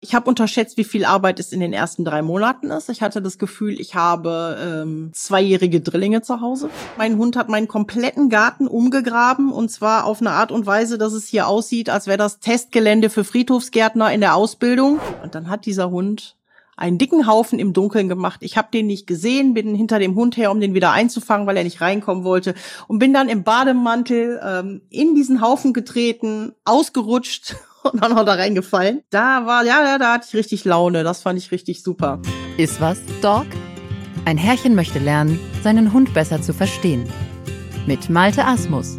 [0.00, 2.90] Ich habe unterschätzt, wie viel Arbeit es in den ersten drei Monaten ist.
[2.90, 6.68] Ich hatte das Gefühl, ich habe ähm, zweijährige Drillinge zu Hause.
[6.98, 11.14] Mein Hund hat meinen kompletten Garten umgegraben und zwar auf eine Art und Weise, dass
[11.14, 15.00] es hier aussieht, als wäre das Testgelände für Friedhofsgärtner in der Ausbildung.
[15.22, 16.36] Und dann hat dieser Hund
[16.76, 18.40] einen dicken Haufen im Dunkeln gemacht.
[18.42, 21.56] Ich habe den nicht gesehen, bin hinter dem Hund her, um den wieder einzufangen, weil
[21.56, 22.54] er nicht reinkommen wollte
[22.86, 27.56] und bin dann im Bademantel ähm, in diesen Haufen getreten, ausgerutscht
[27.92, 29.02] und dann noch da reingefallen.
[29.10, 31.04] Da war, ja, ja, da hatte ich richtig Laune.
[31.04, 32.20] Das fand ich richtig super.
[32.56, 33.46] Ist was, Dog?
[34.24, 37.08] Ein Herrchen möchte lernen, seinen Hund besser zu verstehen.
[37.86, 38.98] Mit Malte Asmus.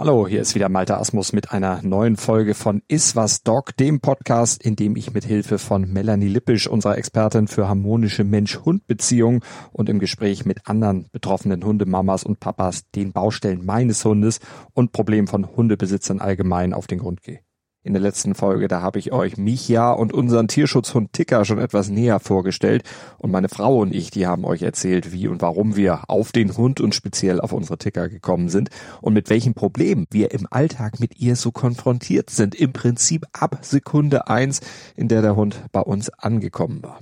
[0.00, 4.62] Hallo, hier ist wieder Malte Asmus mit einer neuen Folge von Iswas Dog, dem Podcast,
[4.62, 9.40] in dem ich mit Hilfe von Melanie Lippisch, unserer Expertin für harmonische Mensch-Hund-Beziehungen
[9.72, 14.38] und im Gespräch mit anderen betroffenen Hundemamas und Papas den Baustellen meines Hundes
[14.72, 17.40] und Problemen von Hundebesitzern allgemein auf den Grund gehe.
[17.88, 21.88] In der letzten Folge, da habe ich euch Micha und unseren Tierschutzhund Ticker schon etwas
[21.88, 22.82] näher vorgestellt
[23.16, 26.54] und meine Frau und ich, die haben euch erzählt, wie und warum wir auf den
[26.54, 28.68] Hund und speziell auf unsere Ticker gekommen sind
[29.00, 32.54] und mit welchen Problemen wir im Alltag mit ihr so konfrontiert sind.
[32.54, 34.60] Im Prinzip ab Sekunde eins,
[34.94, 36.98] in der der Hund bei uns angekommen war.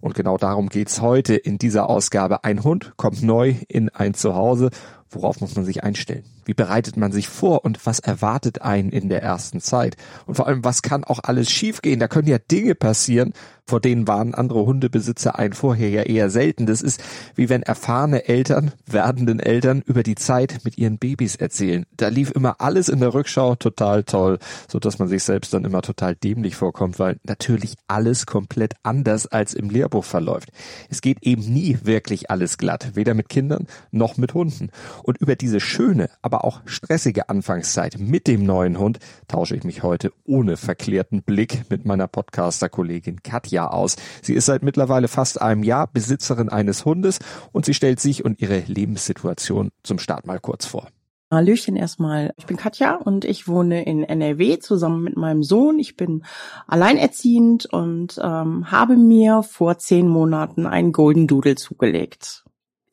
[0.00, 2.42] Und genau darum geht's heute in dieser Ausgabe.
[2.42, 4.70] Ein Hund kommt neu in ein Zuhause.
[5.10, 6.24] Worauf muss man sich einstellen?
[6.44, 9.96] Wie bereitet man sich vor und was erwartet einen in der ersten Zeit?
[10.26, 11.98] Und vor allem, was kann auch alles schiefgehen?
[11.98, 13.32] Da können ja Dinge passieren,
[13.70, 16.66] vor denen warnen andere Hundebesitzer einen vorher ja eher selten.
[16.66, 17.00] Das ist
[17.36, 21.86] wie wenn erfahrene Eltern, werdenden Eltern über die Zeit mit ihren Babys erzählen.
[21.96, 25.64] Da lief immer alles in der Rückschau total toll, so dass man sich selbst dann
[25.64, 30.50] immer total dämlich vorkommt, weil natürlich alles komplett anders als im Lehrbuch verläuft.
[30.88, 34.70] Es geht eben nie wirklich alles glatt, weder mit Kindern noch mit Hunden.
[35.02, 38.98] Und über diese schöne, aber auch stressige Anfangszeit mit dem neuen Hund
[39.28, 43.96] tausche ich mich heute ohne verklärten Blick mit meiner Podcaster-Kollegin Katja aus.
[44.22, 47.18] Sie ist seit mittlerweile fast einem Jahr Besitzerin eines Hundes
[47.52, 50.88] und sie stellt sich und ihre Lebenssituation zum Start mal kurz vor.
[51.32, 52.32] Hallöchen erstmal.
[52.38, 55.78] Ich bin Katja und ich wohne in NRW zusammen mit meinem Sohn.
[55.78, 56.24] Ich bin
[56.66, 62.44] alleinerziehend und ähm, habe mir vor zehn Monaten einen Golden Doodle zugelegt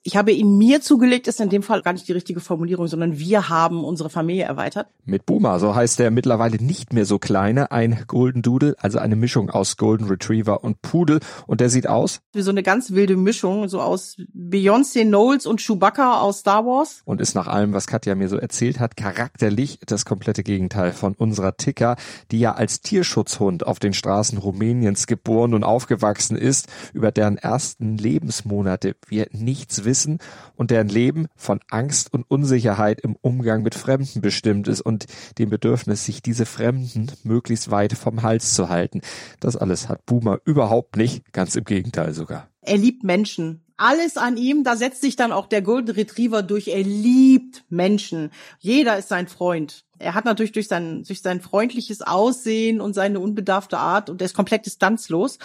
[0.07, 3.19] ich habe ihn mir zugelegt, ist in dem Fall gar nicht die richtige Formulierung, sondern
[3.19, 4.87] wir haben unsere Familie erweitert.
[5.03, 9.17] Mit Boomer, so heißt der mittlerweile nicht mehr so kleine, ein Golden Doodle, also eine
[9.17, 11.19] Mischung aus Golden Retriever und Pudel.
[11.45, 12.21] Und der sieht aus?
[12.31, 17.01] Wie so eine ganz wilde Mischung, so aus Beyoncé Knowles und Chewbacca aus Star Wars.
[17.03, 21.15] Und ist nach allem, was Katja mir so erzählt hat, charakterlich das komplette Gegenteil von
[21.15, 21.97] unserer Ticker,
[22.31, 27.97] die ja als Tierschutzhund auf den Straßen Rumäniens geboren und aufgewachsen ist, über deren ersten
[27.97, 30.19] Lebensmonate wir nichts wissen wissen
[30.55, 35.05] und deren Leben von Angst und Unsicherheit im Umgang mit Fremden bestimmt ist und
[35.39, 39.01] dem Bedürfnis, sich diese Fremden möglichst weit vom Hals zu halten.
[39.39, 42.47] Das alles hat Boomer überhaupt nicht, ganz im Gegenteil sogar.
[42.61, 46.67] Er liebt Menschen alles an ihm, da setzt sich dann auch der Golden Retriever durch.
[46.67, 48.31] Er liebt Menschen.
[48.57, 49.85] Jeder ist sein Freund.
[49.99, 54.25] Er hat natürlich durch sein, durch sein freundliches Aussehen und seine unbedarfte Art und er
[54.25, 55.39] ist komplett distanzlos,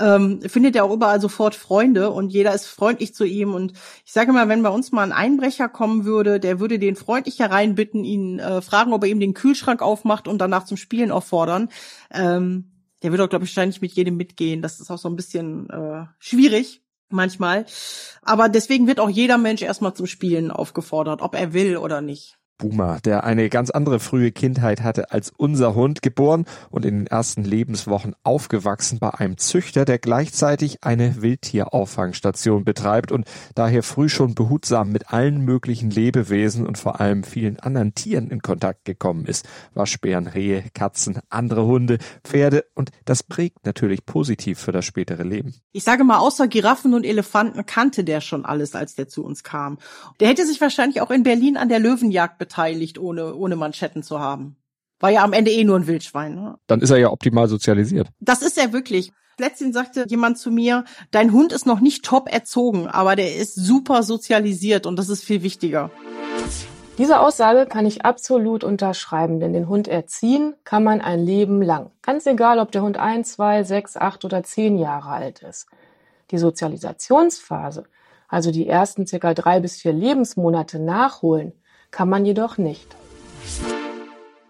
[0.00, 3.54] ähm, findet er auch überall sofort Freunde und jeder ist freundlich zu ihm.
[3.54, 3.72] Und
[4.04, 7.38] ich sage mal, wenn bei uns mal ein Einbrecher kommen würde, der würde den freundlich
[7.38, 11.68] hereinbitten, ihn äh, fragen, ob er ihm den Kühlschrank aufmacht und danach zum Spielen auffordern.
[12.10, 14.62] Ähm, der würde auch, glaube ich, wahrscheinlich mit jedem mitgehen.
[14.62, 17.66] Das ist auch so ein bisschen äh, schwierig manchmal.
[18.22, 22.37] Aber deswegen wird auch jeder Mensch erstmal zum Spielen aufgefordert, ob er will oder nicht.
[22.58, 27.06] Boomer, der eine ganz andere frühe Kindheit hatte als unser Hund, geboren und in den
[27.06, 34.34] ersten Lebenswochen aufgewachsen bei einem Züchter, der gleichzeitig eine Wildtierauffangstation betreibt und daher früh schon
[34.34, 39.48] behutsam mit allen möglichen Lebewesen und vor allem vielen anderen Tieren in Kontakt gekommen ist.
[39.74, 45.54] Waschbären, Rehe, Katzen, andere Hunde, Pferde und das prägt natürlich positiv für das spätere Leben.
[45.72, 49.44] Ich sage mal, außer Giraffen und Elefanten kannte der schon alles, als der zu uns
[49.44, 49.78] kam.
[50.18, 54.20] Der hätte sich wahrscheinlich auch in Berlin an der Löwenjagd beteiligt, ohne, ohne Manschetten zu
[54.20, 54.56] haben.
[55.00, 56.34] War ja am Ende eh nur ein Wildschwein.
[56.34, 56.56] Ne?
[56.66, 58.08] Dann ist er ja optimal sozialisiert.
[58.20, 59.12] Das ist er wirklich.
[59.38, 63.54] Letztens sagte jemand zu mir, dein Hund ist noch nicht top erzogen, aber der ist
[63.54, 65.92] super sozialisiert und das ist viel wichtiger.
[66.96, 71.92] Diese Aussage kann ich absolut unterschreiben, denn den Hund erziehen kann man ein Leben lang.
[72.02, 75.68] Ganz egal, ob der Hund ein, zwei, sechs, acht oder zehn Jahre alt ist.
[76.32, 77.84] Die Sozialisationsphase,
[78.26, 81.52] also die ersten circa drei bis vier Lebensmonate nachholen,
[81.90, 82.96] kann man jedoch nicht.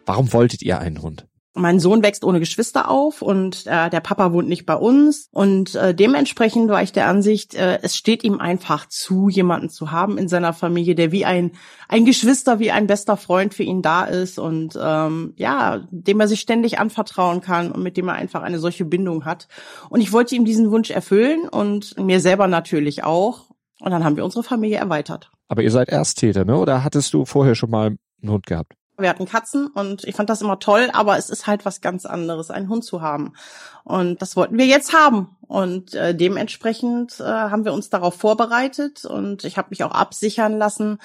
[0.06, 1.28] Warum wolltet ihr einen Hund?
[1.58, 5.74] mein Sohn wächst ohne Geschwister auf und äh, der Papa wohnt nicht bei uns und
[5.74, 10.18] äh, dementsprechend war ich der Ansicht, äh, es steht ihm einfach zu, jemanden zu haben
[10.18, 11.52] in seiner Familie, der wie ein
[11.88, 16.28] ein Geschwister, wie ein bester Freund für ihn da ist und ähm, ja, dem er
[16.28, 19.48] sich ständig anvertrauen kann und mit dem er einfach eine solche Bindung hat.
[19.90, 23.46] Und ich wollte ihm diesen Wunsch erfüllen und mir selber natürlich auch.
[23.80, 25.30] Und dann haben wir unsere Familie erweitert.
[25.48, 26.56] Aber ihr seid Ersttäter, ne?
[26.56, 27.86] Oder hattest du vorher schon mal
[28.22, 28.74] einen Hund gehabt?
[28.98, 32.04] Wir hatten Katzen und ich fand das immer toll, aber es ist halt was ganz
[32.04, 33.34] anderes, einen Hund zu haben.
[33.84, 35.36] Und das wollten wir jetzt haben.
[35.46, 40.58] Und äh, dementsprechend äh, haben wir uns darauf vorbereitet und ich habe mich auch absichern
[40.58, 40.98] lassen,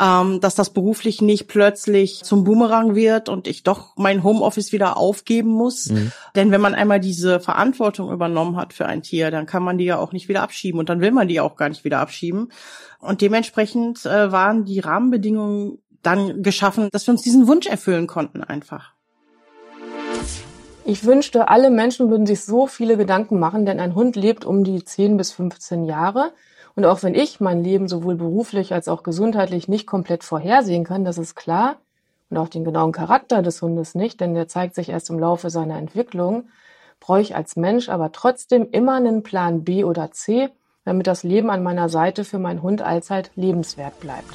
[0.00, 4.96] ähm, dass das beruflich nicht plötzlich zum Boomerang wird und ich doch mein Homeoffice wieder
[4.96, 5.90] aufgeben muss.
[5.90, 6.12] Mhm.
[6.36, 9.84] Denn wenn man einmal diese Verantwortung übernommen hat für ein Tier, dann kann man die
[9.84, 12.50] ja auch nicht wieder abschieben und dann will man die auch gar nicht wieder abschieben.
[12.98, 18.42] Und dementsprechend äh, waren die Rahmenbedingungen dann geschaffen, dass wir uns diesen Wunsch erfüllen konnten
[18.42, 18.92] einfach.
[20.84, 24.64] Ich wünschte, alle Menschen würden sich so viele Gedanken machen, denn ein Hund lebt um
[24.64, 26.32] die 10 bis 15 Jahre.
[26.74, 31.04] Und auch wenn ich mein Leben sowohl beruflich als auch gesundheitlich nicht komplett vorhersehen kann,
[31.04, 31.76] das ist klar,
[32.30, 35.50] und auch den genauen Charakter des Hundes nicht, denn der zeigt sich erst im Laufe
[35.50, 36.48] seiner Entwicklung,
[36.98, 40.48] brauche ich als Mensch aber trotzdem immer einen Plan B oder C,
[40.84, 44.32] damit das Leben an meiner Seite für meinen Hund allzeit lebenswert bleibt.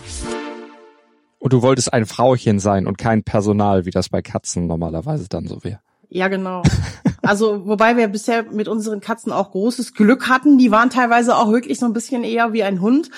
[1.47, 5.47] Und du wolltest ein Frauchen sein und kein Personal, wie das bei Katzen normalerweise dann
[5.47, 5.79] so wäre.
[6.09, 6.61] Ja, genau.
[7.21, 10.57] Also, wobei wir bisher mit unseren Katzen auch großes Glück hatten.
[10.57, 13.09] Die waren teilweise auch wirklich so ein bisschen eher wie ein Hund.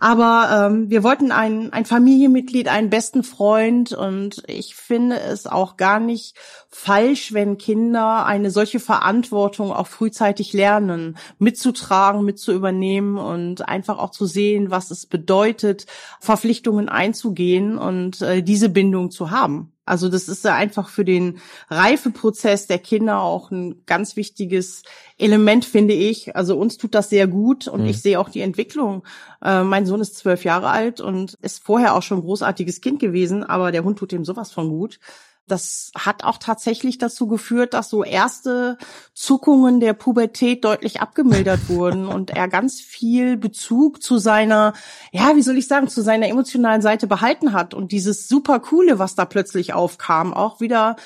[0.00, 3.92] Aber ähm, wir wollten ein, ein Familienmitglied, einen besten Freund.
[3.92, 6.36] Und ich finde es auch gar nicht
[6.70, 14.26] falsch, wenn Kinder eine solche Verantwortung auch frühzeitig lernen, mitzutragen, mitzuübernehmen und einfach auch zu
[14.26, 15.86] sehen, was es bedeutet,
[16.20, 19.72] Verpflichtungen einzugehen und äh, diese Bindung zu haben.
[19.88, 21.38] Also das ist ja einfach für den
[21.70, 24.82] Reifeprozess der Kinder auch ein ganz wichtiges
[25.18, 26.36] Element, finde ich.
[26.36, 27.88] Also uns tut das sehr gut und mhm.
[27.88, 29.02] ich sehe auch die Entwicklung.
[29.42, 33.00] Äh, mein Sohn ist zwölf Jahre alt und ist vorher auch schon ein großartiges Kind
[33.00, 34.98] gewesen, aber der Hund tut ihm sowas von gut
[35.50, 38.78] das hat auch tatsächlich dazu geführt, dass so erste
[39.14, 44.74] Zuckungen der Pubertät deutlich abgemildert wurden und er ganz viel Bezug zu seiner,
[45.12, 48.98] ja, wie soll ich sagen, zu seiner emotionalen Seite behalten hat und dieses super coole,
[48.98, 50.96] was da plötzlich aufkam, auch wieder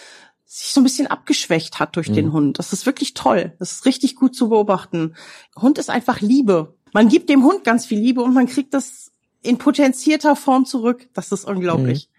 [0.52, 2.14] sich so ein bisschen abgeschwächt hat durch mhm.
[2.14, 2.58] den Hund.
[2.58, 3.54] Das ist wirklich toll.
[3.58, 5.14] Das ist richtig gut zu beobachten.
[5.58, 6.74] Hund ist einfach Liebe.
[6.92, 11.08] Man gibt dem Hund ganz viel Liebe und man kriegt das in potenzierter Form zurück.
[11.14, 12.08] Das ist unglaublich.
[12.08, 12.11] Mhm.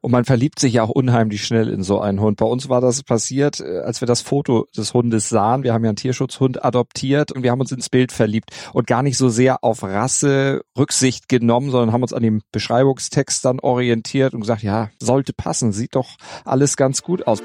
[0.00, 2.38] Und man verliebt sich ja auch unheimlich schnell in so einen Hund.
[2.38, 5.62] Bei uns war das passiert, äh, als wir das Foto des Hundes sahen.
[5.62, 9.02] Wir haben ja einen Tierschutzhund adoptiert und wir haben uns ins Bild verliebt und gar
[9.02, 14.32] nicht so sehr auf Rasse Rücksicht genommen, sondern haben uns an dem Beschreibungstext dann orientiert
[14.32, 17.42] und gesagt, ja, sollte passen, sieht doch alles ganz gut aus.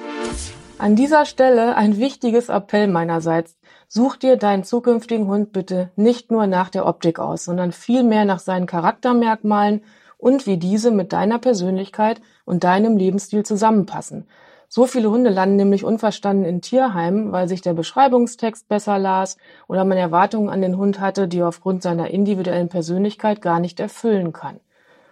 [0.78, 3.58] An dieser Stelle ein wichtiges Appell meinerseits.
[3.88, 8.40] Such dir deinen zukünftigen Hund bitte nicht nur nach der Optik aus, sondern vielmehr nach
[8.40, 9.84] seinen Charaktermerkmalen
[10.26, 14.26] und wie diese mit deiner Persönlichkeit und deinem Lebensstil zusammenpassen.
[14.68, 19.38] So viele Hunde landen nämlich unverstanden in Tierheimen, weil sich der Beschreibungstext besser las
[19.68, 23.80] oder man Erwartungen an den Hund hatte, die er aufgrund seiner individuellen Persönlichkeit gar nicht
[23.80, 24.60] erfüllen kann.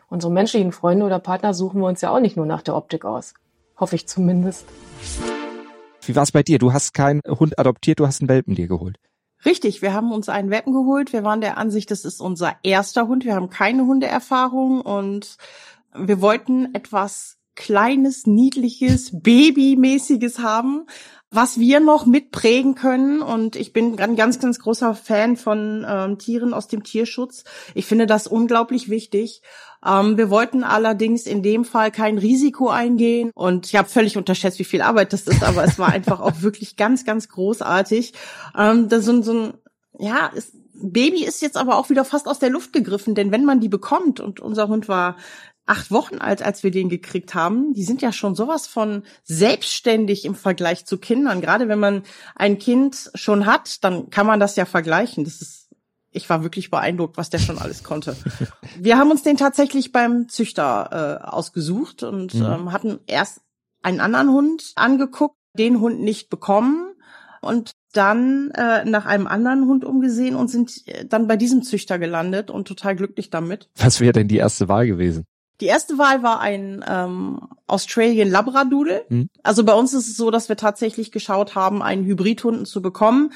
[0.10, 3.06] Unsere menschlichen Freunde oder Partner suchen wir uns ja auch nicht nur nach der Optik
[3.06, 3.36] aus.
[3.77, 4.65] Hoffe ich zumindest.
[6.04, 6.57] Wie war es bei dir?
[6.57, 8.98] Du hast keinen Hund adoptiert, du hast einen Welpen dir geholt.
[9.45, 11.11] Richtig, wir haben uns einen Welpen geholt.
[11.11, 13.25] Wir waren der Ansicht, das ist unser erster Hund.
[13.25, 15.37] Wir haben keine Hundeerfahrung und
[15.93, 20.87] wir wollten etwas kleines, niedliches, babymäßiges haben,
[21.33, 23.21] was wir noch mitprägen können.
[23.21, 27.43] Und ich bin ein ganz, ganz großer Fan von ähm, Tieren aus dem Tierschutz.
[27.74, 29.41] Ich finde das unglaublich wichtig.
[29.86, 33.31] Ähm, wir wollten allerdings in dem Fall kein Risiko eingehen.
[33.34, 36.41] Und ich habe völlig unterschätzt, wie viel Arbeit das ist, aber es war einfach auch
[36.41, 38.13] wirklich ganz, ganz großartig.
[38.57, 39.53] Ähm, das sind so ein,
[40.00, 43.46] ja, ist, Baby ist jetzt aber auch wieder fast aus der Luft gegriffen, denn wenn
[43.46, 45.17] man die bekommt und unser Hund war
[45.65, 47.74] acht Wochen alt, als wir den gekriegt haben.
[47.74, 51.41] Die sind ja schon sowas von selbstständig im Vergleich zu Kindern.
[51.41, 52.03] Gerade wenn man
[52.36, 55.24] ein Kind schon hat, dann kann man das ja vergleichen.
[55.24, 55.70] Das ist,
[56.12, 58.15] ich war wirklich beeindruckt, was der schon alles konnte.
[58.77, 62.46] Wir haben uns den tatsächlich beim Züchter äh, ausgesucht und mhm.
[62.46, 63.39] ähm, hatten erst
[63.82, 66.93] einen anderen Hund angeguckt, den Hund nicht bekommen
[67.41, 72.00] und dann äh, nach einem anderen Hund umgesehen und sind äh, dann bei diesem Züchter
[72.00, 73.70] gelandet und total glücklich damit.
[73.75, 75.25] Was wäre denn die erste Wahl gewesen?
[75.62, 79.05] Die erste Wahl war ein ähm, Australian Labradoodle.
[79.10, 79.29] Mhm.
[79.43, 83.31] Also bei uns ist es so, dass wir tatsächlich geschaut haben, einen Hybridhunden zu bekommen.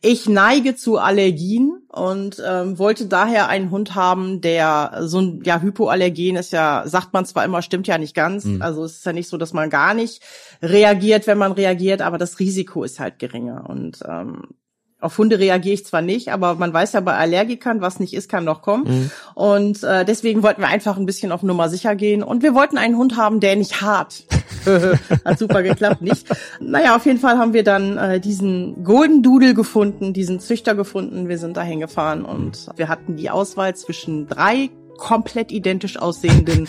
[0.00, 5.60] Ich neige zu Allergien und ähm, wollte daher einen Hund haben, der so ein ja
[5.60, 8.44] Hypoallergen ist ja, sagt man zwar immer, stimmt ja nicht ganz.
[8.44, 8.60] Mhm.
[8.62, 10.22] Also es ist ja nicht so, dass man gar nicht
[10.60, 13.68] reagiert, wenn man reagiert, aber das Risiko ist halt geringer.
[13.68, 14.48] Und ähm,
[15.02, 18.28] auf Hunde reagiere ich zwar nicht, aber man weiß ja bei Allergikern, was nicht ist,
[18.28, 18.84] kann noch kommen.
[18.84, 19.10] Mhm.
[19.34, 22.22] Und äh, deswegen wollten wir einfach ein bisschen auf Nummer sicher gehen.
[22.22, 24.24] Und wir wollten einen Hund haben, der nicht hart.
[25.24, 26.26] Hat super geklappt, nicht?
[26.60, 31.28] Naja, auf jeden Fall haben wir dann äh, diesen Golden Doodle gefunden, diesen Züchter gefunden.
[31.28, 36.68] Wir sind dahin gefahren und wir hatten die Auswahl zwischen drei komplett identisch aussehenden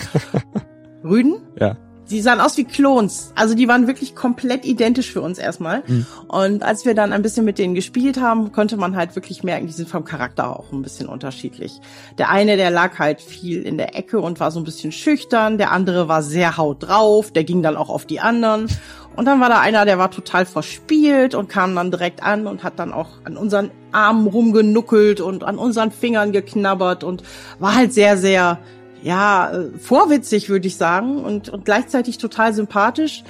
[1.03, 1.35] Rüden.
[1.59, 1.77] Ja
[2.10, 3.31] die sahen aus wie Klons.
[3.36, 5.83] Also die waren wirklich komplett identisch für uns erstmal.
[5.88, 6.05] Mhm.
[6.27, 9.67] Und als wir dann ein bisschen mit denen gespielt haben, konnte man halt wirklich merken,
[9.67, 11.79] die sind vom Charakter auch ein bisschen unterschiedlich.
[12.17, 15.57] Der eine, der lag halt viel in der Ecke und war so ein bisschen schüchtern.
[15.57, 17.31] Der andere war sehr haut drauf.
[17.31, 18.67] Der ging dann auch auf die anderen.
[19.15, 22.63] Und dann war da einer, der war total verspielt und kam dann direkt an und
[22.63, 27.24] hat dann auch an unseren Armen rumgenuckelt und an unseren Fingern geknabbert und
[27.60, 28.60] war halt sehr, sehr
[29.03, 33.24] ja, äh, vorwitzig, würde ich sagen, und, und gleichzeitig total sympathisch.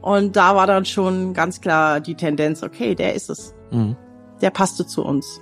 [0.00, 3.54] Und da war dann schon ganz klar die Tendenz, okay, der ist es.
[3.70, 3.96] Mhm.
[4.40, 5.40] Der passte zu uns.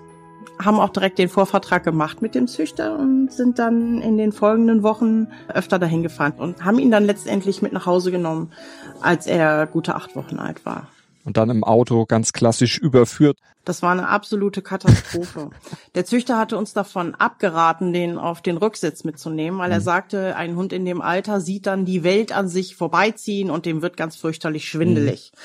[0.62, 4.82] Haben auch direkt den Vorvertrag gemacht mit dem Züchter und sind dann in den folgenden
[4.82, 8.52] Wochen öfter dahin gefahren und haben ihn dann letztendlich mit nach Hause genommen,
[9.00, 10.88] als er gute acht Wochen alt war
[11.24, 13.38] und dann im Auto ganz klassisch überführt.
[13.64, 15.50] Das war eine absolute Katastrophe.
[15.94, 19.84] Der Züchter hatte uns davon abgeraten, den auf den Rücksitz mitzunehmen, weil er mhm.
[19.84, 23.82] sagte, ein Hund in dem Alter sieht dann die Welt an sich vorbeiziehen und dem
[23.82, 25.32] wird ganz fürchterlich schwindelig.
[25.34, 25.38] Mhm.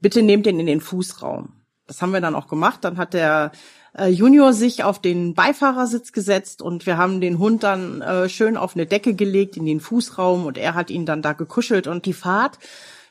[0.00, 1.54] Bitte nehmt den in den Fußraum.
[1.86, 2.84] Das haben wir dann auch gemacht.
[2.84, 3.52] Dann hat der
[3.96, 8.56] äh, Junior sich auf den Beifahrersitz gesetzt und wir haben den Hund dann äh, schön
[8.56, 12.06] auf eine Decke gelegt in den Fußraum und er hat ihn dann da gekuschelt und
[12.06, 12.58] die Fahrt,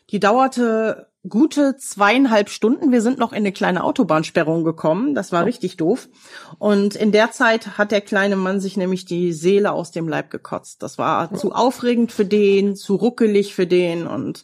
[0.10, 2.92] die dauerte gute zweieinhalb Stunden.
[2.92, 5.14] Wir sind noch in eine kleine Autobahnsperrung gekommen.
[5.14, 6.10] Das war richtig doof.
[6.58, 10.32] Und in der Zeit hat der kleine Mann sich nämlich die Seele aus dem Leib
[10.32, 10.82] gekotzt.
[10.82, 14.44] Das war zu aufregend für den, zu ruckelig für den und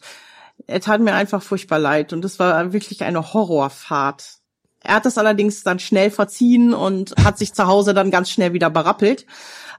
[0.66, 2.12] er tat mir einfach furchtbar leid.
[2.12, 4.37] Und es war wirklich eine Horrorfahrt.
[4.82, 8.52] Er hat das allerdings dann schnell verziehen und hat sich zu Hause dann ganz schnell
[8.52, 9.26] wieder berappelt.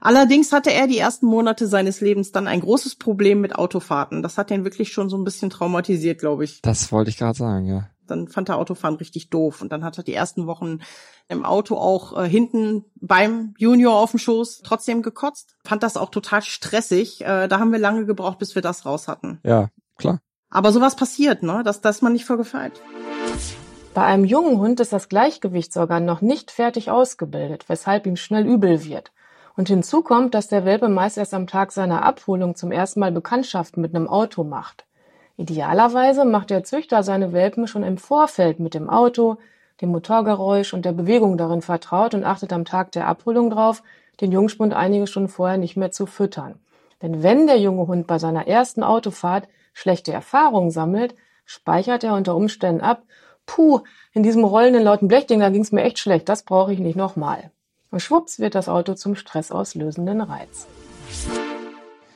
[0.00, 4.22] Allerdings hatte er die ersten Monate seines Lebens dann ein großes Problem mit Autofahrten.
[4.22, 6.62] Das hat ihn wirklich schon so ein bisschen traumatisiert, glaube ich.
[6.62, 7.88] Das wollte ich gerade sagen, ja.
[8.06, 10.80] Dann fand er Autofahren richtig doof und dann hat er die ersten Wochen
[11.28, 15.54] im Auto auch äh, hinten beim Junior auf dem Schoß trotzdem gekotzt.
[15.64, 17.20] Fand das auch total stressig.
[17.20, 19.38] Äh, da haben wir lange gebraucht, bis wir das raus hatten.
[19.44, 20.20] Ja, klar.
[20.48, 21.62] Aber sowas passiert, ne?
[21.64, 22.80] Das, das man nicht vorgefeilt.
[23.92, 28.84] Bei einem jungen Hund ist das Gleichgewichtsorgan noch nicht fertig ausgebildet, weshalb ihm schnell übel
[28.84, 29.10] wird.
[29.56, 33.10] Und hinzu kommt, dass der Welpe meist erst am Tag seiner Abholung zum ersten Mal
[33.10, 34.86] Bekanntschaft mit einem Auto macht.
[35.36, 39.38] Idealerweise macht der Züchter seine Welpen schon im Vorfeld mit dem Auto,
[39.80, 43.82] dem Motorgeräusch und der Bewegung darin vertraut und achtet am Tag der Abholung drauf,
[44.20, 46.60] den Jungspund einige Stunden vorher nicht mehr zu füttern.
[47.02, 52.36] Denn wenn der junge Hund bei seiner ersten Autofahrt schlechte Erfahrungen sammelt, speichert er unter
[52.36, 53.02] Umständen ab,
[53.50, 53.80] puh,
[54.12, 57.50] in diesem rollenden lauten Blechding, da ging's mir echt schlecht, das brauche ich nicht nochmal.
[57.90, 60.68] Und schwupps wird das Auto zum stressauslösenden Reiz.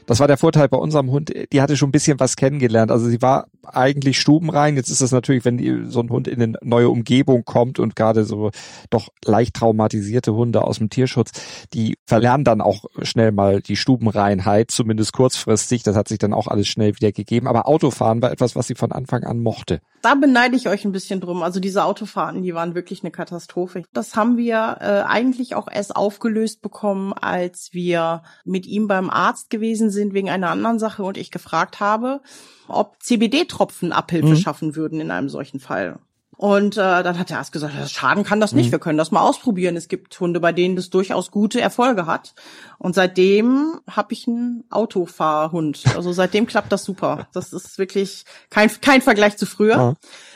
[0.06, 1.32] Das war der Vorteil bei unserem Hund.
[1.52, 2.90] Die hatte schon ein bisschen was kennengelernt.
[2.90, 4.76] Also sie war eigentlich stubenrein.
[4.76, 7.96] Jetzt ist das natürlich, wenn die, so ein Hund in eine neue Umgebung kommt und
[7.96, 8.50] gerade so
[8.90, 11.30] doch leicht traumatisierte Hunde aus dem Tierschutz,
[11.72, 15.82] die verlernen dann auch schnell mal die Stubenreinheit, zumindest kurzfristig.
[15.82, 17.48] Das hat sich dann auch alles schnell wieder gegeben.
[17.48, 19.80] Aber Autofahren war etwas, was sie von Anfang an mochte.
[20.02, 21.42] Da beneide ich euch ein bisschen drum.
[21.42, 23.84] Also diese Autofahrten, die waren wirklich eine Katastrophe.
[23.94, 29.48] Das haben wir äh, eigentlich auch erst aufgelöst bekommen, als wir mit ihm beim Arzt
[29.48, 32.20] gewesen sind wegen einer anderen Sache und ich gefragt habe,
[32.68, 34.36] ob CBD-Tropfen Abhilfe mhm.
[34.36, 35.98] schaffen würden in einem solchen Fall.
[36.36, 38.72] Und äh, dann hat der Arzt gesagt, schaden kann das nicht, mhm.
[38.72, 39.76] wir können das mal ausprobieren.
[39.76, 42.34] Es gibt Hunde, bei denen das durchaus gute Erfolge hat.
[42.78, 45.84] Und seitdem habe ich einen Autofahrhund.
[45.96, 47.28] Also seitdem klappt das super.
[47.32, 49.76] Das ist wirklich kein, kein Vergleich zu früher.
[49.76, 49.94] Ja.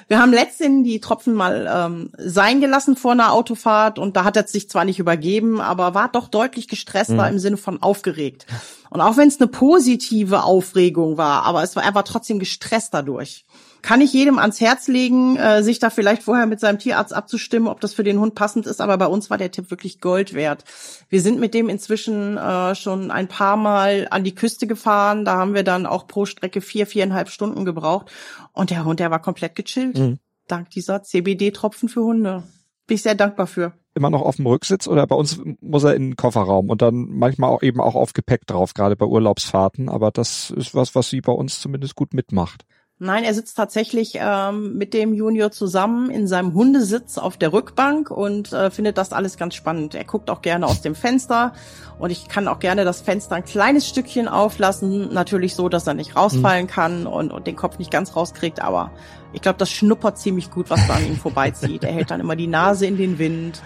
[0.09, 4.37] Wir haben letztendlich die Tropfen mal ähm, sein gelassen vor einer Autofahrt und da hat
[4.37, 7.17] er sich zwar nicht übergeben, aber war doch deutlich gestresst, mhm.
[7.19, 8.47] war im Sinne von aufgeregt.
[8.89, 12.95] Und auch wenn es eine positive Aufregung war, aber es war, er war trotzdem gestresst
[12.95, 13.45] dadurch
[13.83, 17.69] kann ich jedem ans Herz legen, äh, sich da vielleicht vorher mit seinem Tierarzt abzustimmen,
[17.69, 18.81] ob das für den Hund passend ist.
[18.81, 20.65] Aber bei uns war der Tipp wirklich Gold wert.
[21.09, 25.25] Wir sind mit dem inzwischen äh, schon ein paar Mal an die Küste gefahren.
[25.25, 28.11] Da haben wir dann auch pro Strecke vier, viereinhalb Stunden gebraucht.
[28.53, 29.99] Und der Hund, der war komplett gechillt.
[29.99, 30.19] Mhm.
[30.49, 32.43] Dank dieser CBD-Tropfen für Hunde.
[32.87, 33.75] Bin ich sehr dankbar für.
[33.95, 37.07] immer noch auf dem Rücksitz oder bei uns muss er in den Kofferraum und dann
[37.11, 39.89] manchmal auch eben auch auf Gepäck drauf, gerade bei Urlaubsfahrten.
[39.89, 42.65] Aber das ist was, was sie bei uns zumindest gut mitmacht.
[43.01, 48.11] Nein, er sitzt tatsächlich ähm, mit dem Junior zusammen in seinem Hundesitz auf der Rückbank
[48.11, 49.95] und äh, findet das alles ganz spannend.
[49.95, 51.53] Er guckt auch gerne aus dem Fenster
[52.01, 55.95] und ich kann auch gerne das Fenster ein kleines Stückchen auflassen, natürlich so, dass er
[55.95, 56.71] nicht rausfallen mhm.
[56.71, 58.91] kann und, und den Kopf nicht ganz rauskriegt, aber
[59.33, 61.85] ich glaube, das schnuppert ziemlich gut, was da an ihm vorbeizieht.
[61.85, 63.63] Er hält dann immer die Nase in den Wind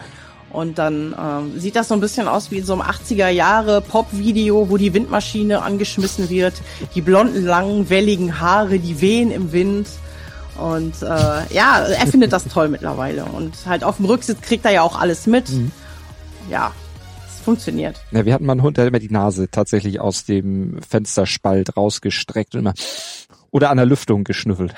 [0.52, 3.80] und dann ähm, sieht das so ein bisschen aus wie in so einem 80er Jahre
[3.80, 6.54] Pop-Video, wo die Windmaschine angeschmissen wird,
[6.94, 9.88] die blonden, langen, welligen Haare, die wehen im Wind.
[10.59, 13.25] Und äh, ja, er findet das toll mittlerweile.
[13.25, 15.49] Und halt auf dem Rücksitz kriegt er ja auch alles mit.
[15.49, 15.73] Mhm.
[16.50, 16.73] Ja,
[17.26, 18.00] es funktioniert.
[18.11, 21.78] Ja, wir hatten mal einen Hund, der hat immer die Nase tatsächlich aus dem Fensterspalt
[21.78, 22.75] rausgestreckt und immer
[23.52, 24.75] oder an der Lüftung geschnüffelt.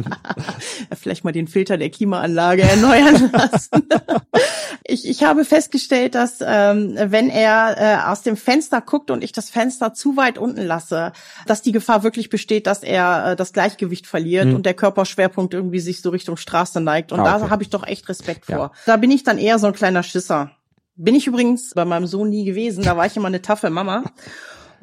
[0.98, 3.88] Vielleicht mal den Filter der Klimaanlage erneuern lassen.
[4.84, 9.32] ich, ich habe festgestellt, dass ähm, wenn er äh, aus dem Fenster guckt und ich
[9.32, 11.12] das Fenster zu weit unten lasse,
[11.46, 14.54] dass die Gefahr wirklich besteht, dass er äh, das Gleichgewicht verliert hm.
[14.54, 17.12] und der Körperschwerpunkt irgendwie sich so Richtung Straße neigt.
[17.12, 17.44] Und ah, okay.
[17.44, 18.56] da habe ich doch echt Respekt ja.
[18.56, 18.72] vor.
[18.86, 20.50] Da bin ich dann eher so ein kleiner Schisser.
[20.96, 22.84] Bin ich übrigens bei meinem Sohn nie gewesen.
[22.84, 24.04] Da war ich immer eine taffe Mama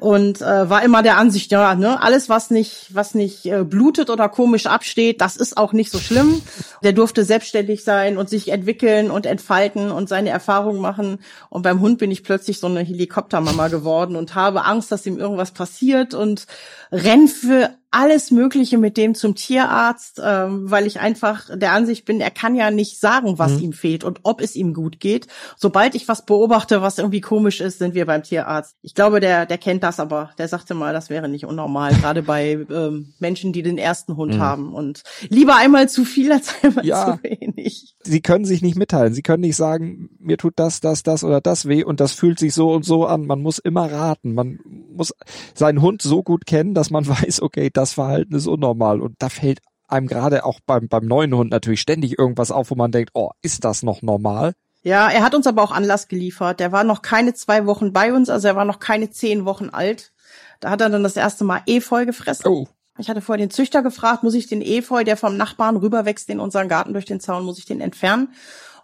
[0.00, 4.10] und äh, war immer der Ansicht, ja, ne, alles was nicht, was nicht äh, blutet
[4.10, 6.42] oder komisch absteht, das ist auch nicht so schlimm.
[6.82, 11.18] Der durfte selbstständig sein und sich entwickeln und entfalten und seine Erfahrungen machen.
[11.50, 15.18] Und beim Hund bin ich plötzlich so eine Helikoptermama geworden und habe Angst, dass ihm
[15.18, 16.46] irgendwas passiert und
[16.90, 22.20] renn für alles Mögliche mit dem zum Tierarzt, ähm, weil ich einfach der Ansicht bin,
[22.20, 23.62] er kann ja nicht sagen, was mhm.
[23.64, 25.26] ihm fehlt und ob es ihm gut geht.
[25.56, 28.76] Sobald ich was beobachte, was irgendwie komisch ist, sind wir beim Tierarzt.
[28.82, 30.30] Ich glaube, der, der kennt das aber.
[30.38, 34.34] Der sagte mal, das wäre nicht unnormal, gerade bei ähm, Menschen, die den ersten Hund
[34.34, 34.40] mhm.
[34.40, 34.72] haben.
[34.72, 37.16] Und lieber einmal zu viel als einmal ja.
[37.16, 37.96] zu wenig.
[38.02, 39.14] Sie können sich nicht mitteilen.
[39.14, 42.38] Sie können nicht sagen, mir tut das, das, das oder das weh und das fühlt
[42.38, 43.26] sich so und so an.
[43.26, 44.34] Man muss immer raten.
[44.34, 44.60] Man
[44.94, 45.12] muss
[45.54, 49.00] seinen Hund so gut kennen, dass man weiß, okay, das Verhalten ist unnormal.
[49.00, 52.74] Und da fällt einem gerade auch beim, beim neuen Hund natürlich ständig irgendwas auf, wo
[52.74, 54.52] man denkt, oh, ist das noch normal?
[54.82, 56.60] Ja, er hat uns aber auch Anlass geliefert.
[56.60, 59.68] Der war noch keine zwei Wochen bei uns, also er war noch keine zehn Wochen
[59.70, 60.12] alt.
[60.60, 62.46] Da hat er dann das erste Mal Efeu gefressen.
[62.46, 62.66] Oh.
[62.98, 66.38] Ich hatte vorher den Züchter gefragt, muss ich den Efeu, der vom Nachbarn rüberwächst in
[66.38, 68.28] unseren Garten durch den Zaun, muss ich den entfernen?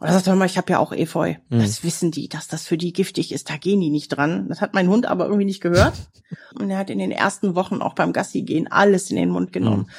[0.06, 1.34] Und er sagte mal, ich habe ja auch Efeu.
[1.48, 1.58] Mhm.
[1.58, 3.50] Das wissen die, dass das für die giftig ist.
[3.50, 4.48] Da gehen die nicht dran.
[4.48, 5.94] Das hat mein Hund aber irgendwie nicht gehört.
[6.54, 9.52] Und er hat in den ersten Wochen auch beim Gassi gehen alles in den Mund
[9.52, 9.86] genommen.
[9.88, 9.90] Mhm.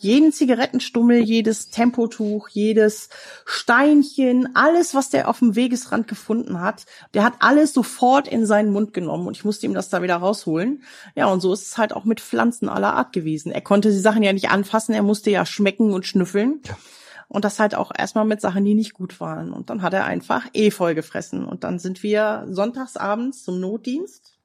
[0.00, 3.08] Jeden Zigarettenstummel, jedes Tempotuch, jedes
[3.46, 8.70] Steinchen, alles, was der auf dem Wegesrand gefunden hat, der hat alles sofort in seinen
[8.70, 10.84] Mund genommen und ich musste ihm das da wieder rausholen.
[11.16, 13.50] Ja, und so ist es halt auch mit Pflanzen aller Art gewesen.
[13.50, 16.60] Er konnte die Sachen ja nicht anfassen, er musste ja schmecken und schnüffeln.
[16.64, 16.76] Ja.
[17.28, 19.52] Und das halt auch erstmal mit Sachen, die nicht gut waren.
[19.52, 21.44] Und dann hat er einfach Efeu gefressen.
[21.44, 24.38] Und dann sind wir sonntagsabends zum Notdienst.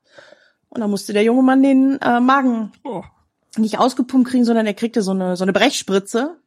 [0.69, 3.03] Und dann musste der junge Mann den äh, Magen oh.
[3.57, 6.37] nicht ausgepumpt kriegen, sondern er kriegte so eine, so eine Brechspritze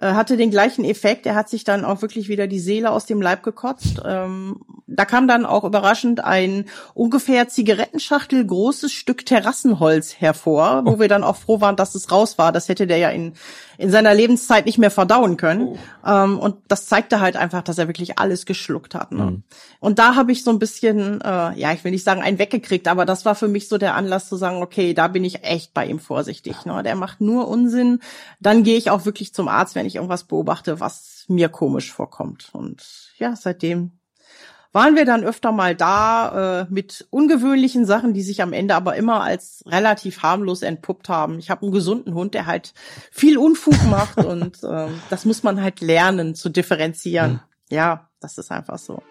[0.00, 1.26] äh, hatte den gleichen Effekt.
[1.26, 4.00] Er hat sich dann auch wirklich wieder die Seele aus dem Leib gekotzt.
[4.04, 11.00] Ähm, da kam dann auch überraschend ein ungefähr Zigarettenschachtel großes Stück Terrassenholz hervor, wo oh.
[11.00, 12.50] wir dann auch froh waren, dass es raus war.
[12.50, 13.34] Das hätte der ja in,
[13.78, 15.68] in seiner Lebenszeit nicht mehr verdauen können.
[15.68, 15.78] Oh.
[16.04, 19.12] Ähm, und das zeigte halt einfach, dass er wirklich alles geschluckt hat.
[19.12, 19.24] Ne?
[19.24, 19.42] Mhm.
[19.78, 22.88] Und da habe ich so ein bisschen, äh, ja, ich will nicht sagen, einen weggekriegt,
[22.88, 25.72] aber das war für mich so der Anlass zu sagen, okay, da bin ich echt
[25.72, 26.64] bei ihm vorsichtig.
[26.64, 26.82] Ne?
[26.82, 28.00] Der macht nur Unsinn.
[28.40, 32.50] Dann gehe ich auch wirklich zum Arzt, wenn ich irgendwas beobachte, was mir komisch vorkommt.
[32.52, 32.82] Und
[33.18, 33.92] ja, seitdem
[34.72, 38.94] waren wir dann öfter mal da äh, mit ungewöhnlichen Sachen, die sich am Ende aber
[38.96, 41.38] immer als relativ harmlos entpuppt haben.
[41.38, 42.72] Ich habe einen gesunden Hund, der halt
[43.10, 47.32] viel Unfug macht und äh, das muss man halt lernen zu differenzieren.
[47.32, 47.40] Mhm.
[47.70, 49.02] Ja, das ist einfach so.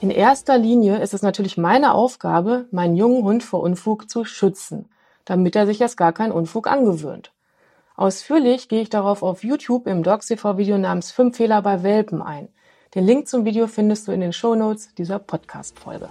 [0.00, 4.88] In erster Linie ist es natürlich meine Aufgabe, meinen jungen Hund vor Unfug zu schützen,
[5.24, 7.32] damit er sich erst gar keinen Unfug angewöhnt.
[7.96, 12.48] Ausführlich gehe ich darauf auf YouTube im DogCV-Video namens 5 Fehler bei Welpen ein.
[12.92, 16.08] Den Link zum Video findest du in den Shownotes dieser Podcast-Folge.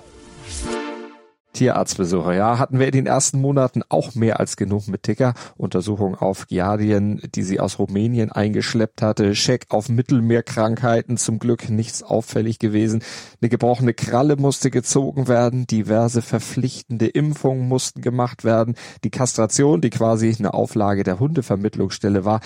[1.51, 5.33] Tierarztbesuche, ja, hatten wir in den ersten Monaten auch mehr als genug mit Ticker.
[5.57, 12.01] Untersuchung auf Giardien, die sie aus Rumänien eingeschleppt hatte, Scheck auf Mittelmeerkrankheiten, zum Glück nichts
[12.01, 13.03] auffällig gewesen.
[13.41, 19.89] Eine gebrochene Kralle musste gezogen werden, diverse verpflichtende Impfungen mussten gemacht werden, die Kastration, die
[19.89, 22.39] quasi eine Auflage der Hundevermittlungsstelle war,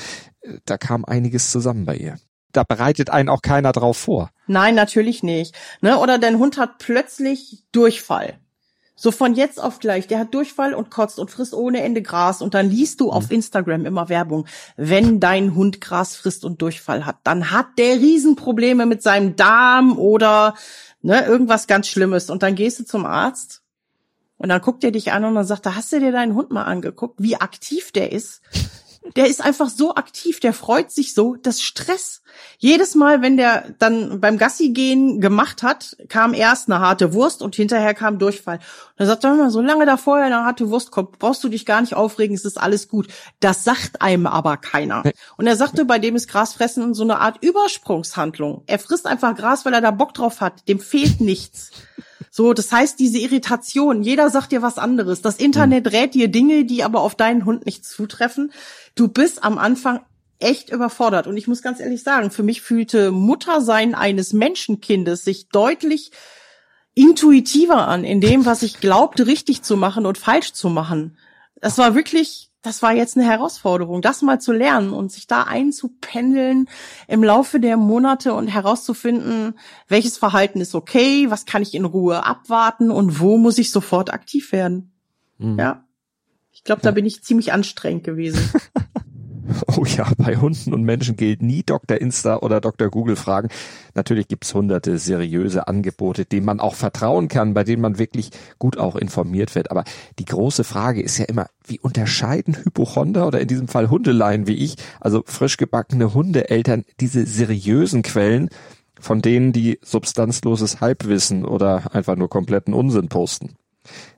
[0.66, 2.18] da kam einiges zusammen bei ihr
[2.54, 4.30] da bereitet einen auch keiner drauf vor.
[4.48, 5.56] Nein, natürlich nicht.
[5.82, 5.98] Ne?
[5.98, 8.36] Oder dein Hund hat plötzlich Durchfall
[8.96, 10.08] So von jetzt auf gleich.
[10.08, 12.42] Der hat Durchfall und kotzt und frisst ohne Ende Gras.
[12.42, 13.36] Und dann liest du auf mhm.
[13.36, 14.46] Instagram immer Werbung.
[14.78, 19.98] Wenn dein Hund Gras frisst und Durchfall hat, dann hat der Riesenprobleme mit seinem Darm
[19.98, 20.56] oder
[21.02, 22.30] ne, irgendwas ganz Schlimmes.
[22.30, 23.64] Und dann gehst du zum Arzt
[24.38, 26.52] und dann guckt er dich an und dann sagt er, hast du dir deinen Hund
[26.52, 28.42] mal angeguckt, wie aktiv der ist?
[29.16, 32.22] Der ist einfach so aktiv, der freut sich so, das Stress.
[32.58, 37.42] Jedes Mal, wenn der dann beim Gassi gehen gemacht hat, kam erst eine harte Wurst
[37.42, 38.58] und hinterher kam Durchfall.
[38.58, 41.82] Und er sagt immer, solange da vorher eine harte Wurst kommt, brauchst du dich gar
[41.82, 43.08] nicht aufregen, es ist alles gut.
[43.40, 45.04] Das sagt einem aber keiner.
[45.38, 48.64] Und er sagte, bei dem ist Grasfressen so eine Art Übersprungshandlung.
[48.68, 50.68] Er frisst einfach Gras, weil er da Bock drauf hat.
[50.68, 51.72] Dem fehlt nichts.
[52.36, 55.22] So, das heißt, diese Irritation, jeder sagt dir was anderes.
[55.22, 58.52] Das Internet rät dir Dinge, die aber auf deinen Hund nicht zutreffen.
[58.96, 60.00] Du bist am Anfang
[60.40, 61.28] echt überfordert.
[61.28, 66.10] Und ich muss ganz ehrlich sagen, für mich fühlte Muttersein eines Menschenkindes sich deutlich
[66.96, 71.20] intuitiver an in dem, was ich glaubte, richtig zu machen und falsch zu machen.
[71.62, 75.44] Das war wirklich das war jetzt eine Herausforderung, das mal zu lernen und sich da
[75.44, 76.70] einzupendeln
[77.08, 82.26] im Laufe der Monate und herauszufinden, welches Verhalten ist okay, was kann ich in Ruhe
[82.26, 84.94] abwarten und wo muss ich sofort aktiv werden.
[85.38, 85.60] Mhm.
[85.60, 85.84] Ja.
[86.52, 88.40] Ich glaube, da bin ich ziemlich anstrengend gewesen.
[89.78, 92.00] Oh ja, bei Hunden und Menschen gilt nie Dr.
[92.00, 92.90] Insta oder Dr.
[92.90, 93.50] Google fragen.
[93.96, 98.78] Natürlich gibt's hunderte seriöse Angebote, denen man auch vertrauen kann, bei denen man wirklich gut
[98.78, 99.72] auch informiert wird.
[99.72, 99.84] Aber
[100.20, 104.56] die große Frage ist ja immer, wie unterscheiden Hypochonder oder in diesem Fall Hundeleien wie
[104.56, 108.50] ich, also frisch gebackene Hundeeltern, diese seriösen Quellen
[109.00, 113.56] von denen, die substanzloses Halbwissen oder einfach nur kompletten Unsinn posten?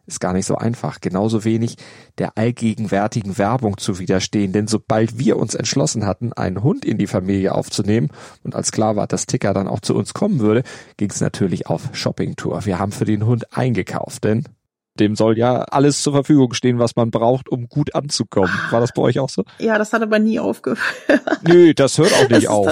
[0.05, 1.01] Ist gar nicht so einfach.
[1.01, 1.77] Genauso wenig
[2.17, 4.51] der allgegenwärtigen Werbung zu widerstehen.
[4.51, 8.09] Denn sobald wir uns entschlossen hatten, einen Hund in die Familie aufzunehmen
[8.43, 10.63] und als klar war, dass Ticker dann auch zu uns kommen würde,
[10.97, 12.65] ging es natürlich auf Shoppingtour.
[12.65, 14.45] Wir haben für den Hund eingekauft, denn
[14.99, 18.51] dem soll ja alles zur Verfügung stehen, was man braucht, um gut anzukommen.
[18.71, 19.43] War das bei euch auch so?
[19.59, 20.79] Ja, das hat aber nie aufgehört.
[21.47, 22.71] Nö, das hört auch nicht auf.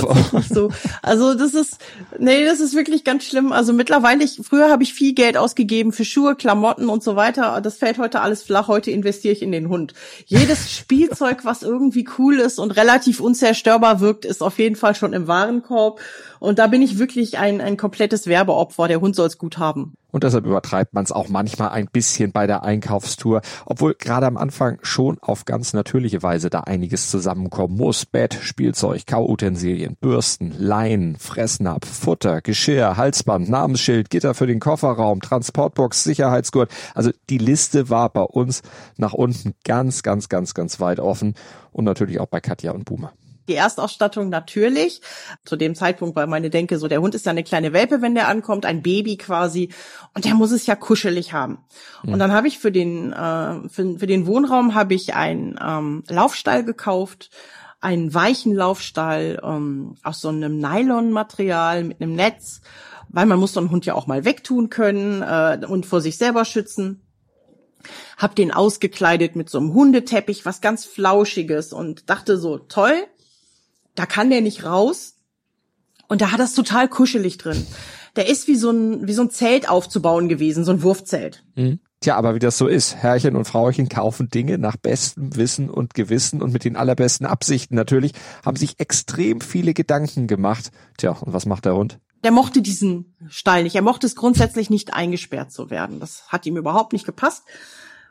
[0.49, 0.69] so.
[1.01, 1.77] Also das ist,
[2.17, 3.51] nee, das ist wirklich ganz schlimm.
[3.51, 7.59] Also mittlerweile, ich, früher habe ich viel Geld ausgegeben für Schuhe, Klamotten und so weiter.
[7.62, 8.67] Das fällt heute alles flach.
[8.67, 9.93] Heute investiere ich in den Hund.
[10.25, 15.13] Jedes Spielzeug, was irgendwie cool ist und relativ unzerstörbar wirkt, ist auf jeden Fall schon
[15.13, 15.99] im Warenkorb.
[16.43, 18.89] Und da bin ich wirklich ein, ein komplettes Werbeopfer.
[18.89, 19.93] Der Hund soll es gut haben.
[20.12, 24.36] Und deshalb übertreibt man es auch manchmal ein bisschen bei der Einkaufstour, obwohl gerade am
[24.36, 28.06] Anfang schon auf ganz natürliche Weise da einiges zusammenkommen muss.
[28.06, 36.03] Bett, Spielzeug, Kauutensilien, Bürsten, Leinen, Fressnapf, Futter, Geschirr, Halsband, Namensschild, Gitter für den Kofferraum, Transportbox,
[36.03, 36.69] Sicherheitsgurt.
[36.93, 38.63] Also die Liste war bei uns
[38.97, 41.36] nach unten ganz, ganz, ganz, ganz weit offen
[41.71, 43.13] und natürlich auch bei Katja und Boomer.
[43.47, 45.01] Die Erstausstattung natürlich.
[45.45, 48.15] Zu dem Zeitpunkt war meine Denke so, der Hund ist ja eine kleine Welpe, wenn
[48.15, 49.69] der ankommt, ein Baby quasi.
[50.13, 51.60] Und der muss es ja kuschelig haben.
[52.03, 52.13] Mhm.
[52.13, 56.03] Und dann habe ich für den, äh, für, für den Wohnraum habe ich einen ähm,
[56.08, 57.29] Laufstall gekauft
[57.84, 62.62] einen weichen Laufstall ähm, aus so einem Nylonmaterial mit einem Netz,
[63.10, 66.17] weil man muss so einen Hund ja auch mal wegtun können äh, und vor sich
[66.17, 67.01] selber schützen.
[68.17, 72.95] Hab den ausgekleidet mit so einem Hundeteppich, was ganz Flauschiges und dachte so, toll,
[73.95, 75.15] da kann der nicht raus.
[76.08, 77.65] Und da hat das total kuschelig drin.
[78.15, 81.43] Der ist wie so ein, wie so ein Zelt aufzubauen gewesen, so ein Wurfzelt.
[81.56, 81.79] Mhm.
[82.03, 85.93] Tja, aber wie das so ist, Herrchen und Frauchen kaufen Dinge nach bestem Wissen und
[85.93, 88.12] Gewissen und mit den allerbesten Absichten natürlich,
[88.45, 90.71] haben sich extrem viele Gedanken gemacht.
[90.97, 91.99] Tja, und was macht der Hund?
[92.25, 93.75] Der mochte diesen Stall nicht.
[93.75, 95.99] Er mochte es grundsätzlich nicht eingesperrt zu werden.
[96.01, 97.43] Das hat ihm überhaupt nicht gepasst.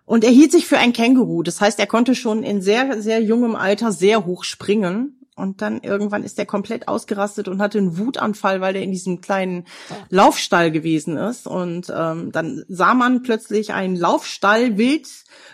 [0.05, 1.43] Und er hielt sich für ein Känguru.
[1.43, 5.19] Das heißt, er konnte schon in sehr, sehr jungem Alter sehr hoch springen.
[5.35, 9.23] Und dann irgendwann ist er komplett ausgerastet und hatte einen Wutanfall, weil er in diesem
[9.23, 9.65] kleinen
[10.11, 11.47] Laufstall gewesen ist.
[11.47, 15.09] Und ähm, dann sah man plötzlich einen Laufstall wild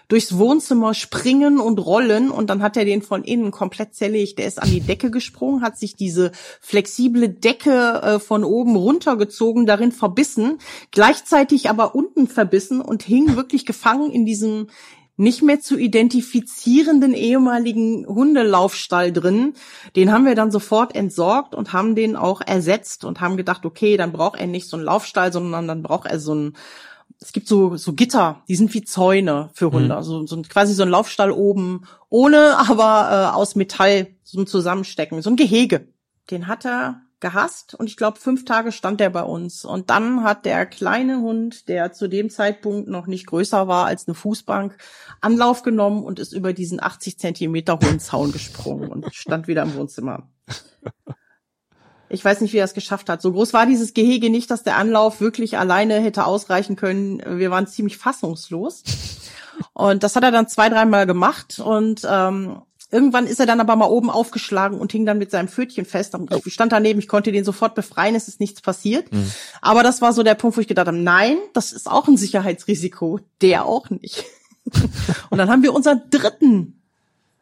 [0.09, 2.33] durchs Wohnzimmer springen und rollen.
[2.33, 4.41] Und dann hat er den von innen komplett zerlegt.
[4.41, 9.65] Der ist an die Decke gesprungen, hat sich diese flexible Decke äh, von oben runtergezogen,
[9.65, 10.59] darin verbissen,
[10.91, 14.67] gleichzeitig aber unten verbissen und hing wirklich gefangen in diesem
[15.19, 19.55] nicht mehr zu identifizierenden ehemaligen Hundelaufstall drin.
[19.97, 23.97] Den haben wir dann sofort entsorgt und haben den auch ersetzt und haben gedacht, okay,
[23.97, 26.57] dann braucht er nicht so einen Laufstall, sondern dann braucht er so ein
[27.21, 29.87] es gibt so, so Gitter, die sind wie Zäune für Hunde.
[29.87, 29.93] Mhm.
[29.93, 35.21] Also so, quasi so ein Laufstall oben, ohne aber äh, aus Metall, so ein Zusammenstecken,
[35.21, 35.89] so ein Gehege.
[36.31, 39.65] Den hat er gehasst und ich glaube, fünf Tage stand er bei uns.
[39.65, 44.07] Und dann hat der kleine Hund, der zu dem Zeitpunkt noch nicht größer war als
[44.07, 44.77] eine Fußbank,
[45.21, 49.75] Anlauf genommen und ist über diesen 80 Zentimeter hohen Zaun gesprungen und stand wieder im
[49.75, 50.29] Wohnzimmer.
[52.11, 53.21] Ich weiß nicht, wie er es geschafft hat.
[53.21, 57.21] So groß war dieses Gehege nicht, dass der Anlauf wirklich alleine hätte ausreichen können.
[57.39, 58.83] Wir waren ziemlich fassungslos.
[59.75, 61.59] Und das hat er dann zwei, dreimal gemacht.
[61.59, 65.49] Und ähm, irgendwann ist er dann aber mal oben aufgeschlagen und hing dann mit seinem
[65.49, 66.17] Pfötchen fest.
[66.45, 69.13] Ich stand daneben, ich konnte den sofort befreien, es ist nichts passiert.
[69.13, 69.31] Mhm.
[69.61, 72.17] Aber das war so der Punkt, wo ich gedacht habe, nein, das ist auch ein
[72.17, 73.21] Sicherheitsrisiko.
[73.43, 74.25] Der auch nicht.
[75.31, 76.83] und dann haben wir unseren dritten